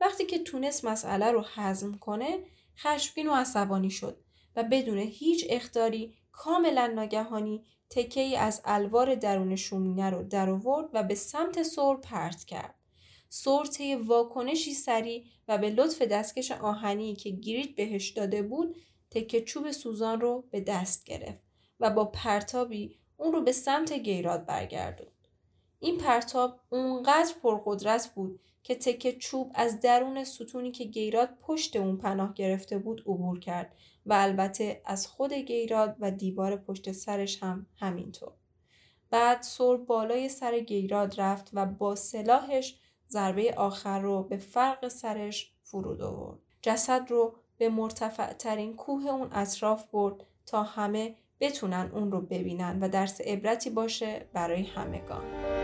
وقتی 0.00 0.26
که 0.26 0.38
تونست 0.38 0.84
مسئله 0.84 1.32
رو 1.32 1.44
حزم 1.54 1.94
کنه 1.94 2.38
خشمگین 2.78 3.28
و 3.28 3.34
عصبانی 3.34 3.90
شد 3.90 4.20
و 4.56 4.64
بدون 4.64 4.98
هیچ 4.98 5.46
اختاری 5.50 6.14
کاملا 6.32 6.86
ناگهانی 6.86 7.64
تکه 7.90 8.20
ای 8.20 8.36
از 8.36 8.62
الوار 8.64 9.14
درون 9.14 9.56
شومینه 9.56 10.10
رو 10.10 10.22
در 10.22 10.50
آورد 10.50 10.88
و 10.92 11.02
به 11.02 11.14
سمت 11.14 11.62
سور 11.62 11.96
پرت 11.96 12.44
کرد. 12.44 12.74
سور 13.28 13.66
طی 13.66 13.94
واکنشی 13.94 14.74
سری 14.74 15.24
و 15.48 15.58
به 15.58 15.70
لطف 15.70 16.02
دستکش 16.02 16.52
آهنی 16.52 17.14
که 17.14 17.30
گیرید 17.30 17.76
بهش 17.76 18.08
داده 18.08 18.42
بود 18.42 18.76
تکه 19.10 19.40
چوب 19.40 19.70
سوزان 19.70 20.20
رو 20.20 20.44
به 20.50 20.60
دست 20.60 21.04
گرفت 21.04 21.42
و 21.80 21.90
با 21.90 22.04
پرتابی 22.04 22.98
اون 23.16 23.32
رو 23.32 23.42
به 23.42 23.52
سمت 23.52 23.92
گیراد 23.92 24.46
برگردوند. 24.46 25.28
این 25.80 25.98
پرتاب 25.98 26.60
اونقدر 26.70 27.34
پرقدرت 27.42 28.12
بود 28.14 28.40
که 28.68 28.74
تکه 28.74 29.12
چوب 29.12 29.52
از 29.54 29.80
درون 29.80 30.24
ستونی 30.24 30.70
که 30.70 30.84
گیراد 30.84 31.28
پشت 31.42 31.76
اون 31.76 31.96
پناه 31.96 32.34
گرفته 32.34 32.78
بود 32.78 33.00
عبور 33.00 33.38
کرد 33.38 33.76
و 34.06 34.12
البته 34.12 34.82
از 34.84 35.06
خود 35.06 35.32
گیراد 35.32 35.96
و 36.00 36.10
دیوار 36.10 36.56
پشت 36.56 36.92
سرش 36.92 37.42
هم 37.42 37.66
همینطور. 37.76 38.32
بعد 39.10 39.42
سور 39.42 39.76
بالای 39.78 40.28
سر 40.28 40.58
گیراد 40.58 41.20
رفت 41.20 41.50
و 41.52 41.66
با 41.66 41.94
سلاحش 41.94 42.78
ضربه 43.08 43.54
آخر 43.56 44.00
رو 44.00 44.22
به 44.22 44.36
فرق 44.36 44.88
سرش 44.88 45.52
فرود 45.62 46.00
آورد. 46.00 46.38
جسد 46.62 47.10
رو 47.10 47.34
به 47.58 47.68
مرتفع 47.68 48.32
ترین 48.32 48.76
کوه 48.76 49.06
اون 49.06 49.28
اطراف 49.32 49.86
برد 49.86 50.24
تا 50.46 50.62
همه 50.62 51.14
بتونن 51.40 51.90
اون 51.94 52.12
رو 52.12 52.20
ببینن 52.20 52.78
و 52.80 52.88
درس 52.88 53.20
عبرتی 53.20 53.70
باشه 53.70 54.28
برای 54.32 54.62
همگان. 54.62 55.57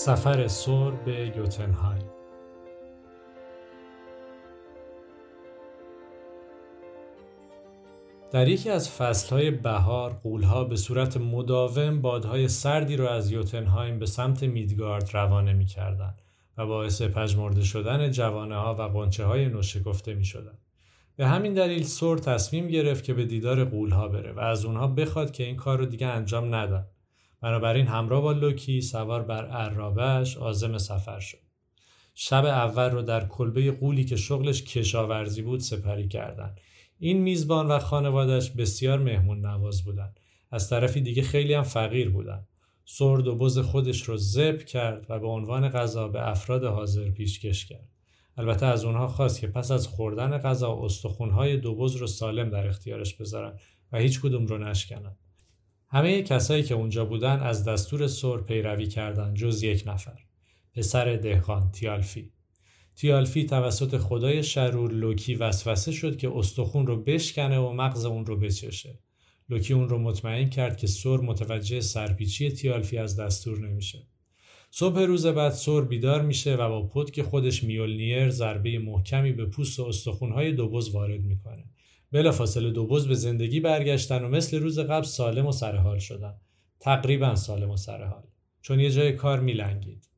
سفر 0.00 0.48
سور 0.48 0.92
به 0.92 1.32
یوتنهایم 1.36 2.10
در 8.30 8.48
یکی 8.48 8.70
از 8.70 8.90
فصلهای 8.90 9.50
بهار 9.50 10.12
قولها 10.12 10.64
به 10.64 10.76
صورت 10.76 11.16
مداوم 11.16 12.00
بادهای 12.00 12.48
سردی 12.48 12.96
را 12.96 13.14
از 13.14 13.30
یوتنهایم 13.30 13.98
به 13.98 14.06
سمت 14.06 14.42
میدگارد 14.42 15.10
روانه 15.12 15.52
می 15.52 15.66
کردن 15.66 16.14
و 16.58 16.66
باعث 16.66 17.02
پژمرده 17.02 17.62
شدن 17.62 18.10
جوانه 18.10 18.56
ها 18.56 18.74
و 18.74 18.82
قنچه 18.82 19.24
های 19.24 19.48
نوشکفته 19.48 20.14
می 20.14 20.24
شدن. 20.24 20.58
به 21.16 21.26
همین 21.26 21.54
دلیل 21.54 21.82
سور 21.82 22.18
تصمیم 22.18 22.68
گرفت 22.68 23.04
که 23.04 23.14
به 23.14 23.24
دیدار 23.24 23.64
قولها 23.64 24.08
بره 24.08 24.32
و 24.32 24.40
از 24.40 24.64
اونها 24.64 24.86
بخواد 24.86 25.30
که 25.30 25.44
این 25.44 25.56
کار 25.56 25.78
رو 25.78 25.86
دیگه 25.86 26.06
انجام 26.06 26.54
ندن. 26.54 26.86
بنابراین 27.42 27.86
همراه 27.86 28.22
با 28.22 28.32
لوکی 28.32 28.80
سوار 28.80 29.22
بر 29.22 29.46
عرابش 29.46 30.36
آزم 30.36 30.78
سفر 30.78 31.20
شد. 31.20 31.38
شب 32.14 32.44
اول 32.44 32.90
رو 32.90 33.02
در 33.02 33.26
کلبه 33.26 33.70
قولی 33.70 34.04
که 34.04 34.16
شغلش 34.16 34.62
کشاورزی 34.62 35.42
بود 35.42 35.60
سپری 35.60 36.08
کردند 36.08 36.60
این 36.98 37.22
میزبان 37.22 37.66
و 37.66 37.78
خانوادش 37.78 38.50
بسیار 38.50 38.98
مهمون 38.98 39.46
نواز 39.46 39.84
بودند. 39.84 40.20
از 40.50 40.70
طرفی 40.70 41.00
دیگه 41.00 41.22
خیلی 41.22 41.54
هم 41.54 41.62
فقیر 41.62 42.10
بودن. 42.10 42.46
سرد 42.84 43.26
و 43.26 43.36
بز 43.36 43.58
خودش 43.58 44.02
رو 44.02 44.16
زب 44.16 44.58
کرد 44.58 45.06
و 45.08 45.18
به 45.18 45.26
عنوان 45.26 45.68
غذا 45.68 46.08
به 46.08 46.28
افراد 46.28 46.64
حاضر 46.64 47.10
پیشکش 47.10 47.66
کرد. 47.66 47.88
البته 48.36 48.66
از 48.66 48.84
اونها 48.84 49.08
خواست 49.08 49.40
که 49.40 49.46
پس 49.46 49.70
از 49.70 49.86
خوردن 49.86 50.38
غذا 50.38 50.78
استخونهای 50.82 51.56
دو 51.56 51.74
بز 51.74 51.96
رو 51.96 52.06
سالم 52.06 52.50
در 52.50 52.66
اختیارش 52.66 53.14
بذارن 53.14 53.58
و 53.92 53.98
هیچ 53.98 54.20
کدوم 54.20 54.46
رو 54.46 54.58
نشکنن. 54.58 55.16
همه 55.90 56.22
کسایی 56.22 56.62
که 56.62 56.74
اونجا 56.74 57.04
بودن 57.04 57.40
از 57.40 57.64
دستور 57.64 58.06
سر 58.06 58.36
پیروی 58.36 58.86
کردند 58.86 59.36
جز 59.36 59.62
یک 59.62 59.84
نفر. 59.86 60.18
پسر 60.74 61.16
دهقان 61.16 61.70
تیالفی. 61.70 62.32
تیالفی 62.96 63.44
توسط 63.44 63.96
خدای 63.96 64.42
شرور 64.42 64.92
لوکی 64.92 65.34
وسوسه 65.34 65.92
شد 65.92 66.16
که 66.16 66.30
استخون 66.34 66.86
رو 66.86 67.02
بشکنه 67.02 67.58
و 67.58 67.72
مغز 67.72 68.04
اون 68.04 68.26
رو 68.26 68.36
بچشه. 68.36 68.98
لوکی 69.48 69.72
اون 69.72 69.88
رو 69.88 69.98
مطمئن 69.98 70.48
کرد 70.48 70.76
که 70.76 70.86
سر 70.86 71.16
متوجه 71.16 71.80
سرپیچی 71.80 72.50
تیالفی 72.50 72.98
از 72.98 73.20
دستور 73.20 73.58
نمیشه. 73.58 74.06
صبح 74.70 75.00
روز 75.00 75.26
بعد 75.26 75.52
سر 75.52 75.80
بیدار 75.80 76.22
میشه 76.22 76.54
و 76.54 76.68
با 76.68 76.86
پتک 76.86 77.22
خودش 77.22 77.64
میولنیر 77.64 78.30
ضربه 78.30 78.78
محکمی 78.78 79.32
به 79.32 79.46
پوست 79.46 79.80
و 79.80 79.84
استخونهای 79.84 80.52
دوبز 80.52 80.88
وارد 80.88 81.20
می‌کنه. 81.20 81.64
بلافاصله 82.12 82.70
دوبز 82.70 83.08
به 83.08 83.14
زندگی 83.14 83.60
برگشتن 83.60 84.24
و 84.24 84.28
مثل 84.28 84.60
روز 84.60 84.78
قبل 84.78 85.04
سالم 85.04 85.46
و 85.46 85.52
سرحال 85.52 85.98
شدن. 85.98 86.34
تقریبا 86.80 87.34
سالم 87.34 87.70
و 87.70 87.76
سرحال. 87.76 88.22
چون 88.62 88.80
یه 88.80 88.90
جای 88.90 89.12
کار 89.12 89.40
میلنگید. 89.40 90.10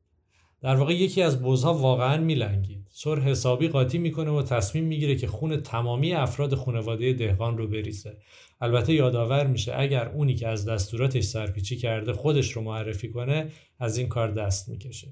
در 0.61 0.75
واقع 0.75 0.93
یکی 0.93 1.21
از 1.21 1.41
بزها 1.41 1.73
واقعا 1.73 2.17
میلنگید 2.17 2.87
سر 2.91 3.19
حسابی 3.19 3.67
قاطی 3.67 3.97
می‌کنه 3.97 4.31
و 4.31 4.41
تصمیم 4.41 4.83
می‌گیره 4.83 5.15
که 5.15 5.27
خون 5.27 5.61
تمامی 5.61 6.13
افراد 6.13 6.55
خانواده 6.55 7.13
دهقان 7.13 7.57
رو 7.57 7.67
بریزه 7.67 8.17
البته 8.61 8.93
یادآور 8.93 9.47
میشه 9.47 9.73
اگر 9.77 10.09
اونی 10.09 10.35
که 10.35 10.47
از 10.47 10.65
دستوراتش 10.65 11.23
سرپیچی 11.23 11.77
کرده 11.77 12.13
خودش 12.13 12.51
رو 12.51 12.61
معرفی 12.61 13.09
کنه 13.09 13.51
از 13.79 13.97
این 13.97 14.07
کار 14.07 14.31
دست 14.31 14.69
می‌کشه 14.69 15.07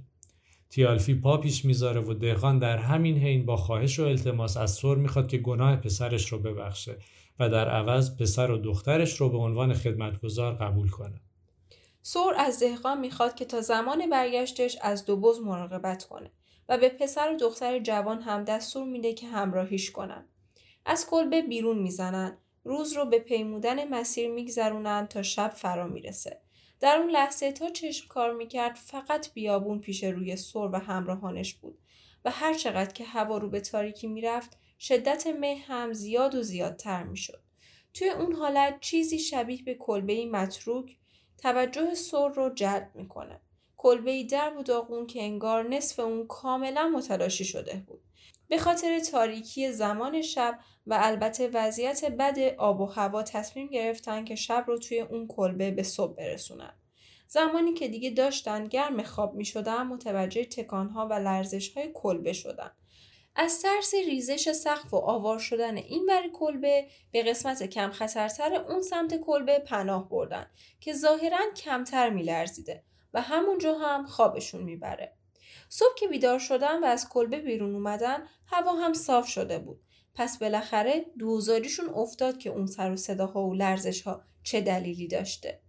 تیالفی 0.72 1.16
پا 1.16 1.38
پیش 1.38 1.66
می‌ذاره 1.66 2.02
و 2.02 2.14
دهقان 2.14 2.60
در 2.60 2.78
همین 2.78 3.18
حین 3.18 3.46
با 3.46 3.58
خواهش 3.58 4.00
و 4.00 4.04
التماس 4.04 4.58
از 4.58 4.72
سر 4.72 4.96
می‌خواد 4.96 5.28
که 5.28 5.38
گناه 5.38 5.76
پسرش 5.76 6.32
رو 6.32 6.40
ببخشه 6.40 6.98
و 7.40 7.50
در 7.50 7.70
عوض 7.70 8.18
پسر 8.18 8.52
و 8.52 8.58
دخترش 8.58 9.22
رو 9.22 9.30
به 9.30 9.38
عنوان 9.38 9.74
خدمتگزار 9.74 10.54
قبول 10.54 10.90
کنه 10.90 11.22
سور 12.02 12.34
از 12.38 12.60
دهقان 12.60 13.00
می‌خواد 13.00 13.36
که 13.36 13.46
تا 13.46 13.62
زمان 13.62 14.10
برگشتش 14.10 14.78
از 14.82 15.06
دو 15.06 15.18
بز 15.18 15.40
مراقبت 15.40 16.04
کنه 16.04 16.32
و 16.70 16.78
به 16.78 16.90
پسر 16.90 17.34
و 17.34 17.38
دختر 17.38 17.80
جوان 17.80 18.22
هم 18.22 18.44
دستور 18.44 18.84
میده 18.84 19.14
که 19.14 19.28
همراهیش 19.28 19.92
کنن. 19.92 20.26
از 20.86 21.08
کلبه 21.10 21.42
بیرون 21.42 21.80
می‌زنن. 21.80 22.38
روز 22.64 22.94
رو 22.94 23.06
به 23.06 23.20
پیمودن 23.20 23.88
مسیر 23.90 24.30
میگذرونن 24.30 25.08
تا 25.08 25.24
شب 25.24 25.52
فرا 25.56 25.88
می‌رسه. 25.88 26.42
در 26.82 26.98
اون 26.98 27.10
لحظه 27.10 27.52
تا 27.52 27.70
چشم 27.70 28.08
کار 28.08 28.34
می‌کرد 28.34 28.76
فقط 28.76 29.34
بیابون 29.34 29.80
پیش 29.80 30.04
روی 30.04 30.36
سور 30.36 30.70
و 30.76 30.76
همراهانش 30.76 31.54
بود 31.54 31.78
و 32.26 32.32
هر 32.32 32.54
چقدر 32.54 32.94
که 32.94 33.04
هوا 33.04 33.38
رو 33.38 33.50
به 33.50 33.60
تاریکی 33.60 34.08
می‌رفت 34.08 34.58
شدت 34.80 35.28
مه 35.28 35.64
هم 35.68 35.94
زیاد 35.94 36.36
و 36.36 36.44
زیادتر 36.44 37.04
می‌شد. 37.04 37.42
توی 37.94 38.10
اون 38.10 38.34
حالت 38.34 38.80
چیزی 38.80 39.20
شبیه 39.20 39.64
به 39.64 39.76
کلبه 39.76 40.26
متروک 40.26 40.98
توجه 41.38 41.94
سر 41.94 42.28
رو 42.30 42.50
جلب 42.50 42.92
می‌کنه. 42.96 43.42
کلبه 43.78 44.24
در 44.24 44.58
و 44.58 44.64
داغون 44.64 45.08
که 45.08 45.24
انگار 45.24 45.70
نصف 45.70 46.00
اون 46.00 46.28
کاملا 46.28 46.88
متلاشی 46.88 47.46
شده 47.46 47.84
بود. 47.88 48.02
به 48.52 48.58
خاطر 48.58 49.00
تاریکی 49.00 49.72
زمان 49.72 50.22
شب 50.22 50.60
و 50.88 51.00
البته 51.02 51.48
وضعیت 51.54 52.06
بد 52.06 52.40
آب 52.58 52.82
و 52.82 52.86
هوا 52.86 53.24
تصمیم 53.24 53.68
گرفتن 53.68 54.26
که 54.26 54.36
شب 54.36 54.64
رو 54.68 54.78
توی 54.78 55.00
اون 55.00 55.28
کلبه 55.28 55.72
به 55.72 55.84
صبح 55.84 56.16
برسونن. 56.16 56.74
زمانی 57.28 57.74
که 57.74 57.88
دیگه 57.88 58.10
داشتن 58.10 58.68
گرم 58.68 59.04
خواب 59.04 59.36
می 59.36 59.46
شدن 59.46 59.84
متوجه 59.84 60.46
تکانها 60.46 61.08
و 61.08 61.14
لرزشهای 61.14 61.92
کلبه 61.94 62.34
شدن. 62.34 62.72
از 63.36 63.62
ترس 63.62 63.94
ریزش 63.94 64.52
سقف 64.52 64.94
و 64.94 64.98
آوار 64.98 65.40
شدن 65.40 65.78
این 65.78 66.06
ور 66.10 66.28
کلبه 66.34 66.88
به 67.12 67.24
قسمت 67.24 67.64
کم 67.64 67.92
خطرتر 67.92 68.54
اون 68.54 68.82
سمت 68.82 69.18
کلبه 69.18 69.60
پناه 69.60 70.10
بردن 70.10 70.48
که 70.80 70.94
ظاهرا 70.94 71.40
کمتر 71.56 72.10
میلرزیده 72.10 72.84
و 73.14 73.22
همونجا 73.22 73.78
هم 73.78 74.06
خوابشون 74.06 74.64
می‌بره. 74.64 75.21
صبح 75.74 75.96
که 75.98 76.08
بیدار 76.08 76.40
شدن 76.40 76.84
و 76.84 76.86
از 76.86 77.10
کلبه 77.10 77.40
بیرون 77.40 77.74
اومدن 77.76 78.28
هوا 78.48 78.74
هم 78.74 78.94
صاف 78.94 79.28
شده 79.28 79.60
بود. 79.60 79.80
پس 80.16 80.38
بالاخره 80.38 81.06
دوزاریشون 81.20 81.90
افتاد 81.90 82.38
که 82.38 82.50
اون 82.50 82.66
سر 82.66 82.92
و 82.92 82.96
صداها 82.96 83.48
و 83.48 83.54
لرزش 83.54 84.02
ها 84.02 84.22
چه 84.44 84.62
دلیلی 84.62 85.08
داشته. 85.08 85.60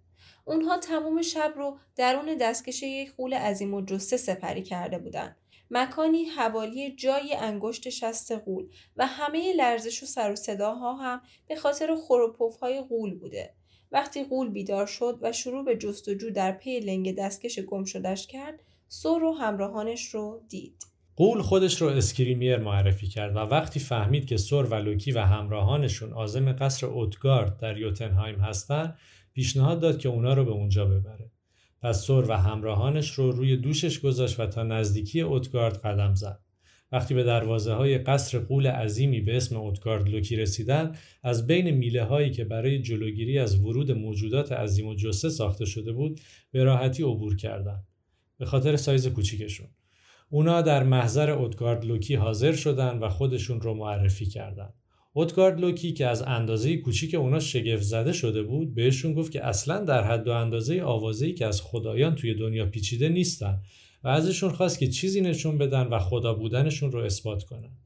اونها 0.45 0.79
تمام 0.79 1.23
شب 1.23 1.53
رو 1.57 1.79
درون 1.97 2.35
دستکش 2.35 2.83
یک 2.83 3.15
قول 3.17 3.35
عظیم 3.35 3.75
و 3.75 3.81
جسه 3.81 4.17
سپری 4.17 4.63
کرده 4.63 4.99
بودند 4.99 5.37
مکانی 5.71 6.25
حوالی 6.25 6.97
جای 6.97 7.35
انگشت 7.35 7.89
شست 7.89 8.33
غول 8.33 8.69
و 8.97 9.07
همه 9.07 9.53
لرزش 9.53 10.03
و 10.03 10.07
سر 10.07 10.33
و 10.33 10.37
صداها 10.37 10.93
هم 10.95 11.23
به 11.49 11.57
خاطر 11.57 11.97
خروپوف 11.97 12.57
های 12.57 12.81
غول 12.81 13.19
بوده. 13.19 13.55
وقتی 13.93 14.25
غول 14.25 14.49
بیدار 14.49 14.87
شد 14.87 15.19
و 15.23 15.33
شروع 15.33 15.65
به 15.65 15.77
جستجو 15.77 16.31
در 16.31 16.53
پی 16.53 16.81
لنگ 16.81 17.19
دستکش 17.19 17.59
گم 17.59 17.85
شدش 17.85 18.27
کرد، 18.27 18.61
سور 18.95 19.25
و 19.25 19.33
همراهانش 19.33 20.07
رو 20.07 20.43
دید. 20.49 20.85
غول 21.17 21.43
خودش 21.43 21.83
رو 21.83 21.89
اسکریمیر 21.89 22.57
معرفی 22.57 23.07
کرد 23.07 23.37
و 23.37 23.39
وقتی 23.39 23.81
فهمید 23.81 24.27
که 24.27 24.37
سور 24.37 24.67
و 24.67 24.75
لوکی 24.75 25.13
و 25.13 25.19
همراهانشون 25.19 26.13
عازم 26.13 26.53
قصر 26.53 26.87
اوتگارد 26.87 27.57
در 27.57 27.79
یوتنهایم 27.79 28.41
هستن 28.41 28.95
پیشنهاد 29.33 29.81
داد 29.81 29.99
که 29.99 30.09
اونا 30.09 30.35
رو 30.35 30.45
به 30.45 30.51
اونجا 30.51 30.85
ببره. 30.85 31.31
پس 31.83 32.03
سور 32.03 32.31
و 32.31 32.33
همراهانش 32.33 33.11
رو 33.11 33.33
روی 33.33 33.57
دوشش 33.57 34.01
گذاشت 34.01 34.41
و 34.41 34.47
تا 34.47 34.63
نزدیکی 34.63 35.21
اوتگارد 35.21 35.77
قدم 35.77 36.15
زد. 36.15 36.41
وقتی 36.93 37.15
به 37.15 37.25
دروازه 37.25 37.73
های 37.73 37.99
قصر 37.99 38.39
غول 38.39 38.67
عظیمی 38.67 39.21
به 39.21 39.37
اسم 39.37 39.57
اوتگارد 39.57 40.09
لوکی 40.09 40.37
رسیدن 40.37 40.97
از 41.23 41.47
بین 41.47 41.71
میله 41.71 42.05
هایی 42.05 42.31
که 42.31 42.45
برای 42.45 42.83
جلوگیری 42.83 43.39
از 43.39 43.61
ورود 43.61 43.93
موجودات 43.93 44.53
عظیم 44.53 44.87
الجثه 44.87 45.29
ساخته 45.29 45.65
شده 45.65 45.93
بود 45.93 46.21
به 46.51 46.65
راحتی 46.65 47.03
عبور 47.03 47.37
کردند 47.37 47.92
به 48.43 48.47
خاطر 48.47 48.77
سایز 48.77 49.09
کوچیکشون 49.09 49.67
اونا 50.31 50.63
در 50.63 50.83
محضر 50.83 51.31
اوتگارد 51.31 51.85
لوکی 51.85 52.15
حاضر 52.15 52.53
شدند 52.53 53.03
و 53.03 53.09
خودشون 53.09 53.61
رو 53.61 53.75
معرفی 53.75 54.27
کردند 54.27 54.75
اوتگارد 55.13 55.61
لوکی 55.61 55.93
که 55.93 56.07
از 56.07 56.23
اندازه 56.23 56.77
کوچیک 56.77 57.15
اونا 57.15 57.41
شگفت 57.41 57.83
زده 57.83 58.13
شده 58.13 58.43
بود 58.43 58.75
بهشون 58.75 59.15
گفت 59.15 59.33
که 59.33 59.47
اصلا 59.47 59.85
در 59.85 60.05
حد 60.05 60.29
و 60.29 60.31
اندازه 60.31 60.83
آوازه‌ای 60.83 61.35
که 61.35 61.47
از 61.47 61.63
خدایان 61.63 62.15
توی 62.15 62.35
دنیا 62.35 62.67
پیچیده 62.67 63.09
نیستن 63.09 63.61
و 64.05 64.09
ازشون 64.09 64.51
خواست 64.51 64.79
که 64.79 64.87
چیزی 64.87 65.21
نشون 65.21 65.59
بدن 65.59 65.87
و 65.87 65.99
خدا 65.99 66.35
بودنشون 66.35 66.93
رو 66.93 67.01
اثبات 67.01 67.43
کنن. 67.43 67.77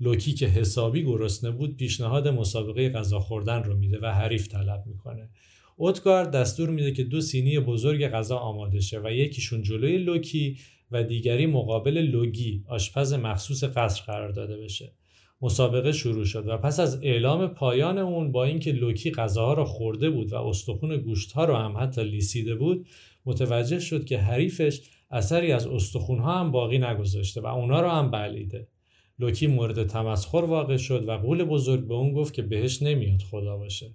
لوکی 0.00 0.32
که 0.32 0.46
حسابی 0.46 1.02
گرسنه 1.02 1.50
بود 1.50 1.76
پیشنهاد 1.76 2.28
مسابقه 2.28 2.88
غذا 2.88 3.20
خوردن 3.20 3.62
رو 3.62 3.76
میده 3.76 3.98
و 4.02 4.06
حریف 4.06 4.48
طلب 4.48 4.84
می‌کنه. 4.86 5.28
اوتگارد 5.76 6.30
دستور 6.30 6.70
میده 6.70 6.92
که 6.92 7.04
دو 7.04 7.20
سینی 7.20 7.58
بزرگ 7.58 8.08
غذا 8.08 8.36
آماده 8.36 8.80
شه 8.80 9.00
و 9.04 9.12
یکیشون 9.12 9.62
جلوی 9.62 9.98
لوکی 9.98 10.58
و 10.90 11.02
دیگری 11.02 11.46
مقابل 11.46 11.98
لوگی 11.98 12.64
آشپز 12.68 13.12
مخصوص 13.12 13.64
قصر 13.64 14.02
قرار 14.06 14.28
داده 14.28 14.56
بشه. 14.56 14.92
مسابقه 15.42 15.92
شروع 15.92 16.24
شد 16.24 16.48
و 16.48 16.56
پس 16.56 16.80
از 16.80 17.02
اعلام 17.02 17.46
پایان 17.46 17.98
اون 17.98 18.32
با 18.32 18.44
اینکه 18.44 18.72
لوکی 18.72 19.10
غذاها 19.10 19.52
را 19.52 19.64
خورده 19.64 20.10
بود 20.10 20.32
و 20.32 20.36
استخون 20.36 20.96
گوشتها 20.96 21.44
را 21.44 21.58
هم 21.58 21.76
حتی 21.78 22.04
لیسیده 22.04 22.54
بود 22.54 22.86
متوجه 23.26 23.80
شد 23.80 24.04
که 24.04 24.18
حریفش 24.18 24.80
اثری 25.10 25.52
از 25.52 25.66
استخونها 25.66 26.40
هم 26.40 26.50
باقی 26.50 26.78
نگذاشته 26.78 27.40
و 27.40 27.46
اونا 27.46 27.80
را 27.80 27.90
هم 27.90 28.10
بلیده 28.10 28.68
لوکی 29.18 29.46
مورد 29.46 29.86
تمسخر 29.86 30.44
واقع 30.44 30.76
شد 30.76 31.08
و 31.08 31.12
قول 31.12 31.44
بزرگ 31.44 31.86
به 31.88 31.94
اون 31.94 32.12
گفت 32.12 32.34
که 32.34 32.42
بهش 32.42 32.82
نمیاد 32.82 33.22
خدا 33.22 33.56
باشه 33.56 33.94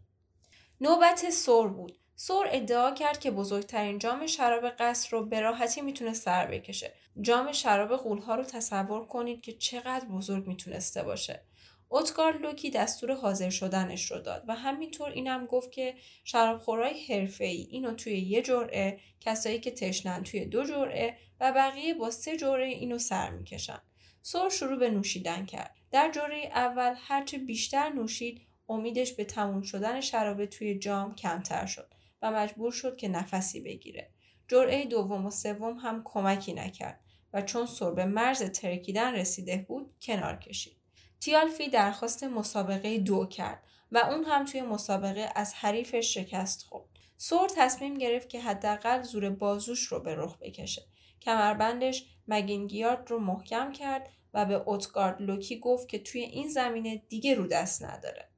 نوبت 0.82 1.30
سور 1.30 1.68
بود 1.68 2.00
سور 2.16 2.48
ادعا 2.52 2.92
کرد 2.92 3.20
که 3.20 3.32
بزرگترین 3.32 4.00
جام 4.00 4.28
شراب 4.28 4.70
قصر 4.70 5.10
رو 5.12 5.26
به 5.26 5.40
راحتی 5.40 5.82
می‌تونه 5.82 6.14
سر 6.14 6.46
بکشه. 6.46 6.94
جام 7.22 7.52
شراب 7.52 7.98
قولها 7.98 8.36
رو 8.36 8.44
تصور 8.44 9.06
کنید 9.06 9.42
که 9.42 9.54
چقدر 9.54 10.06
بزرگ 10.06 10.48
می‌تونسته 10.48 11.04
باشه. 11.04 11.44
اوتگار 11.90 12.38
لوکی 12.38 12.70
دستور 12.70 13.14
حاضر 13.14 13.50
شدنش 13.50 14.12
رو 14.12 14.20
داد 14.20 14.44
و 14.48 14.56
همینطور 14.56 15.10
اینم 15.10 15.46
گفت 15.46 15.72
که 15.72 15.96
شرابخورای 16.24 17.06
حرفه‌ای 17.06 17.68
اینو 17.72 17.94
توی 17.94 18.18
یه 18.18 18.42
جرعه، 18.42 19.00
کسایی 19.20 19.60
که 19.60 19.72
تشنن 19.72 20.24
توی 20.24 20.46
دو 20.46 20.64
جرعه 20.64 21.18
و 21.40 21.52
بقیه 21.52 21.94
با 21.94 22.12
سه 22.12 22.38
جرعه 22.38 22.68
اینو 22.68 22.98
سر 22.98 23.30
می‌کشن. 23.30 23.82
سور 24.22 24.50
شروع 24.50 24.80
به 24.80 24.90
نوشیدن 24.90 25.46
کرد. 25.46 25.76
در 25.92 26.12
جرعه 26.12 26.48
اول 26.48 26.94
هرچه 26.98 27.38
بیشتر 27.38 27.90
نوشید 27.90 28.42
امیدش 28.70 29.14
به 29.14 29.26
تموم 29.26 29.62
شدن 29.62 30.02
شراب 30.02 30.46
توی 30.46 30.80
جام 30.80 31.16
کمتر 31.16 31.66
شد. 31.66 31.94
و 32.22 32.32
مجبور 32.32 32.72
شد 32.72 32.98
که 32.98 33.08
نفسی 33.08 33.62
بگیره. 33.62 34.10
جرعه 34.48 34.86
دوم 34.86 35.26
و 35.26 35.32
سوم 35.32 35.78
هم 35.78 36.02
کمکی 36.06 36.54
نکرد 36.54 37.00
و 37.34 37.42
چون 37.42 37.66
سر 37.66 37.92
به 37.92 38.06
مرز 38.06 38.44
ترکیدن 38.44 39.14
رسیده 39.14 39.66
بود 39.68 39.94
کنار 40.02 40.36
کشید. 40.36 40.78
تیالفی 41.20 41.70
درخواست 41.70 42.24
مسابقه 42.24 42.98
دو 42.98 43.26
کرد 43.26 43.64
و 43.92 43.98
اون 43.98 44.24
هم 44.24 44.46
توی 44.46 44.62
مسابقه 44.62 45.30
از 45.36 45.54
حریفش 45.54 46.14
شکست 46.14 46.64
خورد. 46.64 46.90
سور 47.18 47.50
تصمیم 47.58 47.98
گرفت 47.98 48.30
که 48.30 48.42
حداقل 48.42 49.02
زور 49.02 49.30
بازوش 49.30 49.84
رو 49.84 50.00
به 50.00 50.16
رخ 50.16 50.38
بکشه. 50.38 50.82
کمربندش 51.22 52.06
مگینگیارد 52.28 53.12
رو 53.12 53.20
محکم 53.20 53.72
کرد 53.72 54.10
و 54.34 54.46
به 54.46 54.54
اوتگارد 54.54 55.22
لوکی 55.22 55.60
گفت 55.60 55.90
که 55.90 56.00
توی 56.00 56.22
این 56.22 56.50
زمینه 56.50 57.04
دیگه 57.10 57.36
رو 57.36 57.48
دست 57.48 57.84
نداره. 57.84 58.29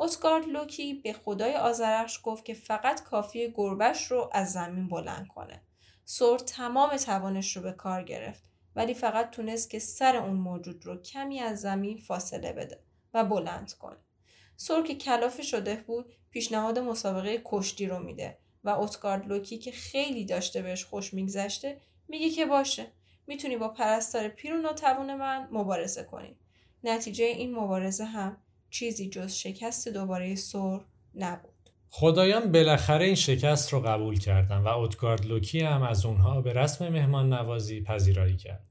اوتگارد 0.00 0.48
لوکی 0.48 0.94
به 0.94 1.12
خدای 1.12 1.56
آذرخش 1.56 2.20
گفت 2.22 2.44
که 2.44 2.54
فقط 2.54 3.02
کافیه 3.02 3.52
گربش 3.56 4.10
رو 4.10 4.30
از 4.32 4.52
زمین 4.52 4.88
بلند 4.88 5.28
کنه. 5.28 5.62
سور 6.04 6.38
تمام 6.38 6.96
توانش 6.96 7.56
رو 7.56 7.62
به 7.62 7.72
کار 7.72 8.02
گرفت 8.02 8.42
ولی 8.76 8.94
فقط 8.94 9.30
تونست 9.30 9.70
که 9.70 9.78
سر 9.78 10.16
اون 10.16 10.36
موجود 10.36 10.86
رو 10.86 11.02
کمی 11.02 11.40
از 11.40 11.60
زمین 11.60 11.98
فاصله 11.98 12.52
بده 12.52 12.82
و 13.14 13.24
بلند 13.24 13.72
کنه. 13.72 13.96
سور 14.56 14.86
که 14.86 14.94
کلافه 14.94 15.42
شده 15.42 15.76
بود 15.86 16.12
پیشنهاد 16.30 16.78
مسابقه 16.78 17.42
کشتی 17.44 17.86
رو 17.86 17.98
میده 17.98 18.38
و 18.64 18.70
اسکارد 18.70 19.26
لوکی 19.26 19.58
که 19.58 19.70
خیلی 19.72 20.24
داشته 20.24 20.62
بهش 20.62 20.84
خوش 20.84 21.14
میگذشته 21.14 21.80
میگه 22.08 22.30
که 22.30 22.46
باشه 22.46 22.86
می‌تونی 23.26 23.56
با 23.56 23.68
پرستار 23.68 24.28
پیر 24.28 24.54
و 24.54 24.56
ناتوان 24.56 25.14
من 25.14 25.48
مبارزه 25.50 26.04
کنی. 26.04 26.36
نتیجه 26.84 27.24
این 27.24 27.54
مبارزه 27.54 28.04
هم 28.04 28.36
چیزی 28.70 29.08
جز 29.08 29.32
شکست 29.32 29.88
دوباره 29.88 30.34
سور 30.34 30.80
نبود. 31.14 31.50
خدایان 31.88 32.52
بالاخره 32.52 33.04
این 33.04 33.14
شکست 33.14 33.72
رو 33.72 33.80
قبول 33.80 34.18
کردن 34.18 34.58
و 34.58 34.68
اوتگارد 34.68 35.26
لوکی 35.26 35.60
هم 35.60 35.82
از 35.82 36.06
اونها 36.06 36.40
به 36.40 36.52
رسم 36.52 36.88
مهمان 36.88 37.32
نوازی 37.32 37.80
پذیرایی 37.80 38.36
کرد. 38.36 38.66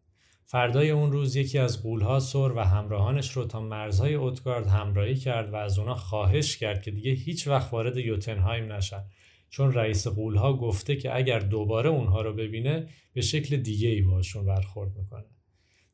فردای 0.46 0.90
اون 0.90 1.12
روز 1.12 1.36
یکی 1.36 1.58
از 1.58 1.84
غولها 1.84 2.20
سور 2.20 2.52
و 2.52 2.60
همراهانش 2.60 3.32
رو 3.32 3.46
تا 3.46 3.60
مرزهای 3.60 4.14
اوتگارد 4.14 4.68
همراهی 4.68 5.16
کرد 5.16 5.54
و 5.54 5.56
از 5.56 5.80
اونا 5.80 5.96
خواهش 5.96 6.58
کرد 6.58 6.82
که 6.82 6.92
دیگه 6.92 7.12
هیچ 7.12 7.48
وقت 7.48 7.74
وارد 7.74 7.98
یوتنهایم 7.98 8.72
نشن 8.74 9.04
چون 9.50 9.74
رئیس 9.74 10.08
غولها 10.08 10.54
گفته 10.54 10.96
که 10.96 11.16
اگر 11.16 11.40
دوباره 11.40 11.90
اونها 11.90 12.22
رو 12.22 12.34
ببینه 12.34 12.90
به 13.14 13.22
شکل 13.22 13.58
دیگه 13.58 13.90
ای 13.90 14.02
باشون 14.02 14.46
برخورد 14.46 14.96
می‌کنه. 14.98 15.26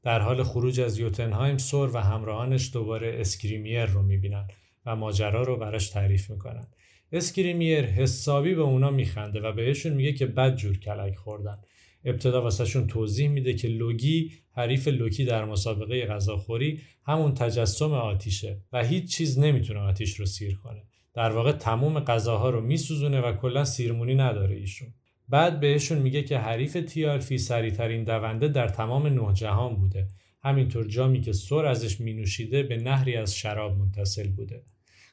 در 0.06 0.20
حال 0.20 0.44
خروج 0.44 0.80
از 0.80 1.00
یوتنهایم 1.00 1.58
سور 1.58 1.96
و 1.96 1.98
همراهانش 1.98 2.74
دوباره 2.74 3.18
اسکریمیر 3.20 3.86
رو 3.86 4.02
می‌بینن 4.02 4.48
و 4.86 4.96
ماجرا 4.96 5.44
رو 5.44 5.58
براش 5.58 5.90
تعریف 5.90 6.30
می‌کنن. 6.30 6.68
اسکریمیر 7.12 7.86
حسابی 7.86 8.56
به 8.56 8.62
اونا 8.62 8.92
میخنده 8.92 9.40
و 9.40 9.52
بهشون 9.52 9.94
میگه 9.94 10.14
که 10.14 10.26
بد 10.26 10.56
جور 10.56 10.80
کلک 10.80 11.16
خوردن. 11.16 11.58
ابتدا 12.06 12.42
واسهشون 12.42 12.88
توضیح 12.88 13.30
میده 13.30 13.54
که 13.54 13.68
لوگی 13.68 14.32
حریف 14.52 14.88
لوکی 14.88 15.26
در 15.26 15.46
مسابقه 15.46 16.06
غذاخوری 16.06 16.82
همون 17.06 17.34
تجسم 17.34 17.94
آتیشه 17.94 18.62
و 18.74 18.84
هیچ 18.84 19.18
چیز 19.18 19.40
نمی‌تونه 19.40 19.80
آتیش 19.80 20.20
رو 20.20 20.26
سیر 20.26 20.58
کنه. 20.58 20.84
در 21.14 21.32
واقع 21.32 21.52
تموم 21.52 22.00
غذاها 22.00 22.50
رو 22.50 22.62
میسوزونه 22.62 23.22
و 23.22 23.34
کلا 23.34 23.66
سیرمونی 23.66 24.16
نداره 24.16 24.56
ایشون. 24.56 24.94
بعد 25.30 25.60
بهشون 25.60 25.98
میگه 25.98 26.24
که 26.24 26.38
حریف 26.38 26.74
تیالفی 26.88 27.38
سریعترین 27.38 28.04
دونده 28.04 28.48
در 28.48 28.68
تمام 28.68 29.08
نه 29.08 29.34
جهان 29.34 29.76
بوده. 29.76 30.08
همینطور 30.44 30.88
جامی 30.88 31.22
که 31.22 31.34
سر 31.34 31.66
ازش 31.66 32.02
مینوشیده 32.02 32.64
به 32.64 32.78
نهری 32.78 33.16
از 33.16 33.36
شراب 33.36 33.78
متصل 33.78 34.28
بوده. 34.28 34.64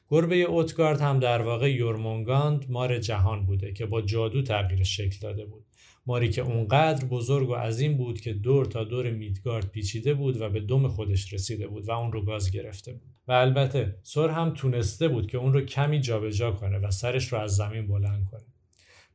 گربه 0.09 0.35
اوتگارد 0.35 1.01
هم 1.01 1.19
در 1.19 1.41
واقع 1.41 1.71
یورمونگاند 1.71 2.65
مار 2.69 2.99
جهان 2.99 3.45
بوده 3.45 3.73
که 3.73 3.85
با 3.85 4.01
جادو 4.01 4.41
تغییر 4.41 4.83
شکل 4.83 5.17
داده 5.21 5.45
بود. 5.45 5.65
ماری 6.05 6.29
که 6.29 6.41
اونقدر 6.41 7.05
بزرگ 7.05 7.49
و 7.49 7.55
عظیم 7.55 7.97
بود 7.97 8.21
که 8.21 8.33
دور 8.33 8.65
تا 8.65 8.83
دور 8.83 9.11
میدگارد 9.11 9.71
پیچیده 9.71 10.13
بود 10.13 10.41
و 10.41 10.49
به 10.49 10.59
دم 10.59 10.87
خودش 10.87 11.33
رسیده 11.33 11.67
بود 11.67 11.89
و 11.89 11.91
اون 11.91 12.11
رو 12.11 12.25
گاز 12.25 12.51
گرفته 12.51 12.93
بود. 12.93 13.11
و 13.27 13.31
البته 13.31 13.95
سر 14.03 14.29
هم 14.29 14.53
تونسته 14.53 15.07
بود 15.07 15.27
که 15.27 15.37
اون 15.37 15.53
رو 15.53 15.61
کمی 15.61 15.99
جابجا 15.99 16.51
کنه 16.51 16.79
و 16.79 16.91
سرش 16.91 17.33
رو 17.33 17.39
از 17.39 17.55
زمین 17.55 17.87
بلند 17.87 18.25
کنه. 18.31 18.52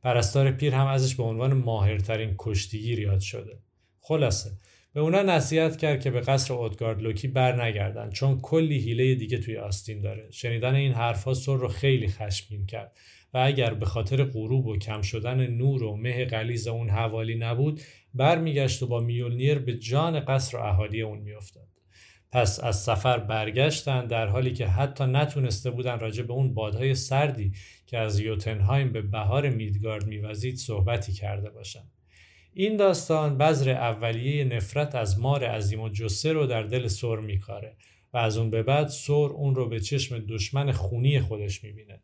پرستار 0.03 0.51
پیر 0.51 0.75
هم 0.75 0.87
ازش 0.87 1.15
به 1.15 1.23
عنوان 1.23 1.53
ماهرترین 1.53 2.35
کشتیگیر 2.37 2.99
یاد 2.99 3.19
شده. 3.19 3.59
خلاصه 3.99 4.51
به 4.93 4.99
اونا 4.99 5.21
نصیحت 5.21 5.77
کرد 5.77 6.01
که 6.01 6.11
به 6.11 6.21
قصر 6.21 6.53
اودگارد 6.53 7.01
لوکی 7.01 7.27
بر 7.27 7.63
نگردن 7.63 8.09
چون 8.09 8.39
کلی 8.41 8.79
هیله 8.79 9.15
دیگه 9.15 9.37
توی 9.37 9.57
آستین 9.57 10.01
داره. 10.01 10.31
شنیدن 10.31 10.75
این 10.75 10.91
حرفها 10.91 11.33
سر 11.33 11.55
رو 11.55 11.67
خیلی 11.67 12.07
خشمگین 12.07 12.65
کرد 12.65 12.97
و 13.33 13.37
اگر 13.37 13.73
به 13.73 13.85
خاطر 13.85 14.23
غروب 14.23 14.67
و 14.67 14.77
کم 14.77 15.01
شدن 15.01 15.47
نور 15.47 15.83
و 15.83 15.97
مه 15.97 16.25
غلیز 16.25 16.67
اون 16.67 16.89
حوالی 16.89 17.35
نبود 17.35 17.81
برمیگشت 18.13 18.83
و 18.83 18.87
با 18.87 18.99
میولنیر 18.99 19.59
به 19.59 19.77
جان 19.77 20.19
قصر 20.19 20.57
و 20.57 20.61
اهالی 20.61 21.01
اون 21.01 21.19
میافتاد. 21.19 21.68
پس 22.31 22.59
از 22.59 22.83
سفر 22.83 23.19
برگشتن 23.19 24.07
در 24.07 24.27
حالی 24.27 24.53
که 24.53 24.67
حتی 24.67 25.05
نتونسته 25.05 25.71
بودن 25.71 25.99
راجع 25.99 26.23
به 26.23 26.33
اون 26.33 26.53
بادهای 26.53 26.95
سردی 26.95 27.51
که 27.85 27.97
از 27.97 28.19
یوتنهایم 28.19 28.91
به 28.91 29.01
بهار 29.01 29.49
میدگارد 29.49 30.07
میوزید 30.07 30.55
صحبتی 30.55 31.13
کرده 31.13 31.49
باشند. 31.49 31.91
این 32.53 32.77
داستان 32.77 33.37
بذر 33.37 33.69
اولیه 33.69 34.43
نفرت 34.43 34.95
از 34.95 35.19
مار 35.19 35.43
عظیم 35.43 35.81
و 35.81 35.89
جسه 35.89 36.33
رو 36.33 36.45
در 36.45 36.63
دل 36.63 36.87
سور 36.87 37.19
میکاره 37.19 37.75
و 38.13 38.17
از 38.17 38.37
اون 38.37 38.49
به 38.49 38.63
بعد 38.63 38.87
سور 38.87 39.31
اون 39.31 39.55
رو 39.55 39.69
به 39.69 39.79
چشم 39.79 40.19
دشمن 40.19 40.71
خونی 40.71 41.19
خودش 41.19 41.63
می‌بینه. 41.63 42.01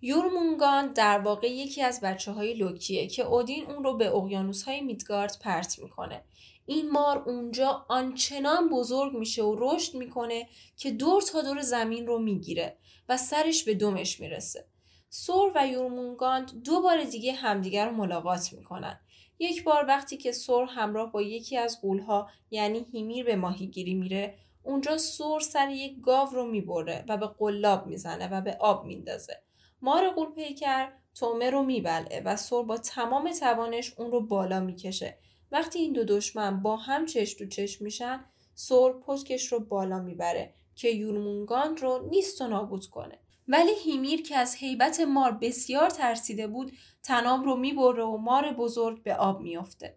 یورمونگان 0.00 0.92
در 0.92 1.18
واقع 1.18 1.46
یکی 1.46 1.82
از 1.82 2.00
بچه 2.02 2.32
های 2.32 2.54
لوکیه 2.54 3.06
که 3.06 3.22
اودین 3.22 3.64
اون 3.66 3.84
رو 3.84 3.96
به 3.96 4.06
اقیانوس 4.06 4.62
های 4.62 4.80
میدگارد 4.80 5.36
پرت 5.44 5.78
می‌کنه. 5.78 6.22
این 6.68 6.90
مار 6.90 7.18
اونجا 7.18 7.86
آنچنان 7.88 8.68
بزرگ 8.68 9.16
میشه 9.16 9.42
و 9.42 9.56
رشد 9.58 9.94
می‌کنه 9.94 10.48
که 10.76 10.90
دور 10.90 11.22
تا 11.22 11.42
دور 11.42 11.60
زمین 11.60 12.06
رو 12.06 12.18
می‌گیره 12.18 12.76
و 13.08 13.16
سرش 13.16 13.64
به 13.64 13.74
دمش 13.74 14.20
می‌رسه. 14.20 14.64
سور 15.08 15.52
و 15.54 15.66
یورمونگاند 15.66 16.62
دو 16.62 16.80
بار 16.80 17.04
دیگه 17.04 17.32
همدیگر 17.32 17.88
رو 17.88 17.96
ملاقات 17.96 18.52
می‌کنن. 18.52 19.00
یک 19.38 19.64
بار 19.64 19.84
وقتی 19.88 20.16
که 20.16 20.32
سور 20.32 20.64
همراه 20.64 21.12
با 21.12 21.22
یکی 21.22 21.56
از 21.56 21.80
قولها 21.80 22.28
یعنی 22.50 22.86
هیمیر 22.92 23.24
به 23.24 23.36
ماهیگیری 23.36 23.94
میره 23.94 24.34
اونجا 24.62 24.98
سور 24.98 25.40
سر 25.40 25.70
یک 25.70 26.00
گاو 26.00 26.28
رو 26.28 26.46
می‌بره 26.46 27.04
و 27.08 27.16
به 27.16 27.26
قلاب 27.26 27.86
می‌زنه 27.86 28.28
و 28.28 28.40
به 28.40 28.56
آب 28.60 28.84
میندازه. 28.84 29.42
مار 29.82 30.10
قول 30.10 30.30
پیکر 30.30 30.92
تومه 31.14 31.50
رو 31.50 31.62
میبلعه 31.62 32.22
و 32.24 32.36
سور 32.36 32.64
با 32.64 32.76
تمام 32.76 33.32
توانش 33.32 33.94
اون 33.98 34.10
رو 34.10 34.20
بالا 34.20 34.60
می‌کشه 34.60 35.18
وقتی 35.52 35.78
این 35.78 35.92
دو 35.92 36.04
دشمن 36.04 36.62
با 36.62 36.76
هم 36.76 37.06
چشم 37.06 37.38
تو 37.38 37.46
چشم 37.46 37.84
میشن 37.84 38.24
سور 38.54 39.00
پشکش 39.00 39.52
رو 39.52 39.60
بالا 39.60 39.98
می‌بره 39.98 40.54
که 40.74 40.90
یورمونگان 40.90 41.76
رو 41.76 42.08
نیست 42.10 42.40
و 42.40 42.48
نابود 42.48 42.86
کنه. 42.86 43.18
ولی 43.48 43.70
هیمیر 43.84 44.22
که 44.22 44.36
از 44.36 44.54
هیبت 44.54 45.00
مار 45.00 45.32
بسیار 45.32 45.90
ترسیده 45.90 46.46
بود 46.46 46.72
تناب 47.02 47.44
رو 47.44 47.56
می‌بره 47.56 48.04
و 48.04 48.16
مار 48.16 48.52
بزرگ 48.52 49.02
به 49.02 49.14
آب 49.14 49.40
میافته. 49.40 49.96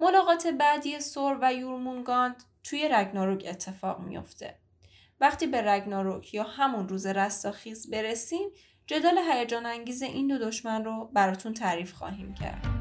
ملاقات 0.00 0.46
بعدی 0.46 1.00
سور 1.00 1.38
و 1.42 1.54
یورمونگاند 1.54 2.44
توی 2.64 2.88
رگناروک 2.88 3.44
اتفاق 3.48 4.00
میافته. 4.00 4.54
وقتی 5.20 5.46
به 5.46 5.62
رگناروک 5.62 6.34
یا 6.34 6.42
همون 6.42 6.88
روز 6.88 7.06
رستاخیز 7.06 7.90
برسیم 7.90 8.48
جدال 8.86 9.18
هیجان 9.32 9.66
انگیز 9.66 10.02
این 10.02 10.26
دو 10.26 10.38
دشمن 10.38 10.84
رو 10.84 11.10
براتون 11.12 11.54
تعریف 11.54 11.92
خواهیم 11.92 12.34
کرد. 12.34 12.79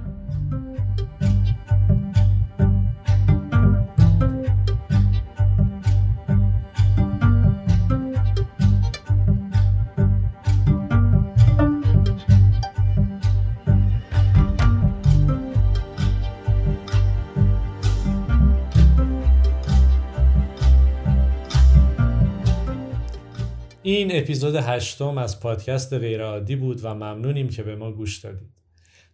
این 24.10 24.24
اپیزود 24.24 24.56
هشتم 24.56 25.18
از 25.18 25.40
پادکست 25.40 25.94
غیرعادی 25.94 26.56
بود 26.56 26.86
و 26.86 26.94
ممنونیم 26.94 27.50
که 27.50 27.64
به 27.64 27.76
ما 27.76 27.92
گوش 27.92 28.18
دادید. 28.18 28.50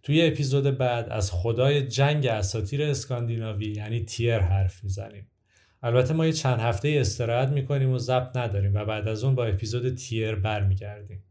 توی 0.03 0.27
اپیزود 0.27 0.77
بعد 0.77 1.09
از 1.09 1.31
خدای 1.31 1.87
جنگ 1.87 2.25
اساتیر 2.25 2.83
اسکاندیناوی 2.83 3.65
یعنی 3.65 4.05
تیر 4.05 4.39
حرف 4.39 4.83
می‌زنیم. 4.83 5.31
البته 5.83 6.13
ما 6.13 6.25
یه 6.25 6.33
چند 6.33 6.59
هفته 6.59 6.97
استراحت 6.99 7.49
می‌کنیم 7.49 7.91
و 7.91 7.99
ضبط 7.99 8.37
نداریم 8.37 8.73
و 8.73 8.85
بعد 8.85 9.07
از 9.07 9.23
اون 9.23 9.35
با 9.35 9.45
اپیزود 9.45 9.95
تیر 9.95 10.35
برمیگردیم. 10.35 11.23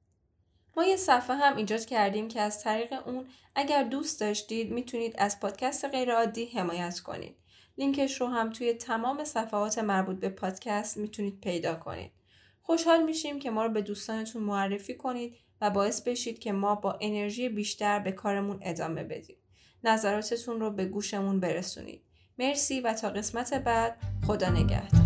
ما 0.76 0.84
یه 0.84 0.96
صفحه 0.96 1.36
هم 1.36 1.56
ایجاد 1.56 1.84
کردیم 1.84 2.28
که 2.28 2.40
از 2.40 2.62
طریق 2.62 2.92
اون 3.06 3.24
اگر 3.54 3.84
دوست 3.84 4.20
داشتید 4.20 4.72
می‌تونید 4.72 5.14
از 5.18 5.40
پادکست 5.40 5.84
غیرعادی 5.84 6.46
حمایت 6.46 7.00
کنید. 7.00 7.36
لینکش 7.78 8.20
رو 8.20 8.26
هم 8.26 8.52
توی 8.52 8.72
تمام 8.72 9.24
صفحات 9.24 9.78
مربوط 9.78 10.20
به 10.20 10.28
پادکست 10.28 10.96
می‌تونید 10.96 11.40
پیدا 11.40 11.74
کنید. 11.74 12.10
خوشحال 12.66 13.02
میشیم 13.02 13.38
که 13.38 13.50
ما 13.50 13.64
رو 13.64 13.72
به 13.72 13.82
دوستانتون 13.82 14.42
معرفی 14.42 14.94
کنید 14.94 15.34
و 15.60 15.70
باعث 15.70 16.02
بشید 16.02 16.38
که 16.38 16.52
ما 16.52 16.74
با 16.74 16.98
انرژی 17.00 17.48
بیشتر 17.48 17.98
به 17.98 18.12
کارمون 18.12 18.58
ادامه 18.62 19.04
بدیم. 19.04 19.36
نظراتتون 19.84 20.60
رو 20.60 20.70
به 20.70 20.84
گوشمون 20.84 21.40
برسونید. 21.40 22.02
مرسی 22.38 22.80
و 22.80 22.92
تا 22.92 23.10
قسمت 23.10 23.54
بعد 23.54 23.96
خدا 24.26 24.48
نگهد. 24.48 25.03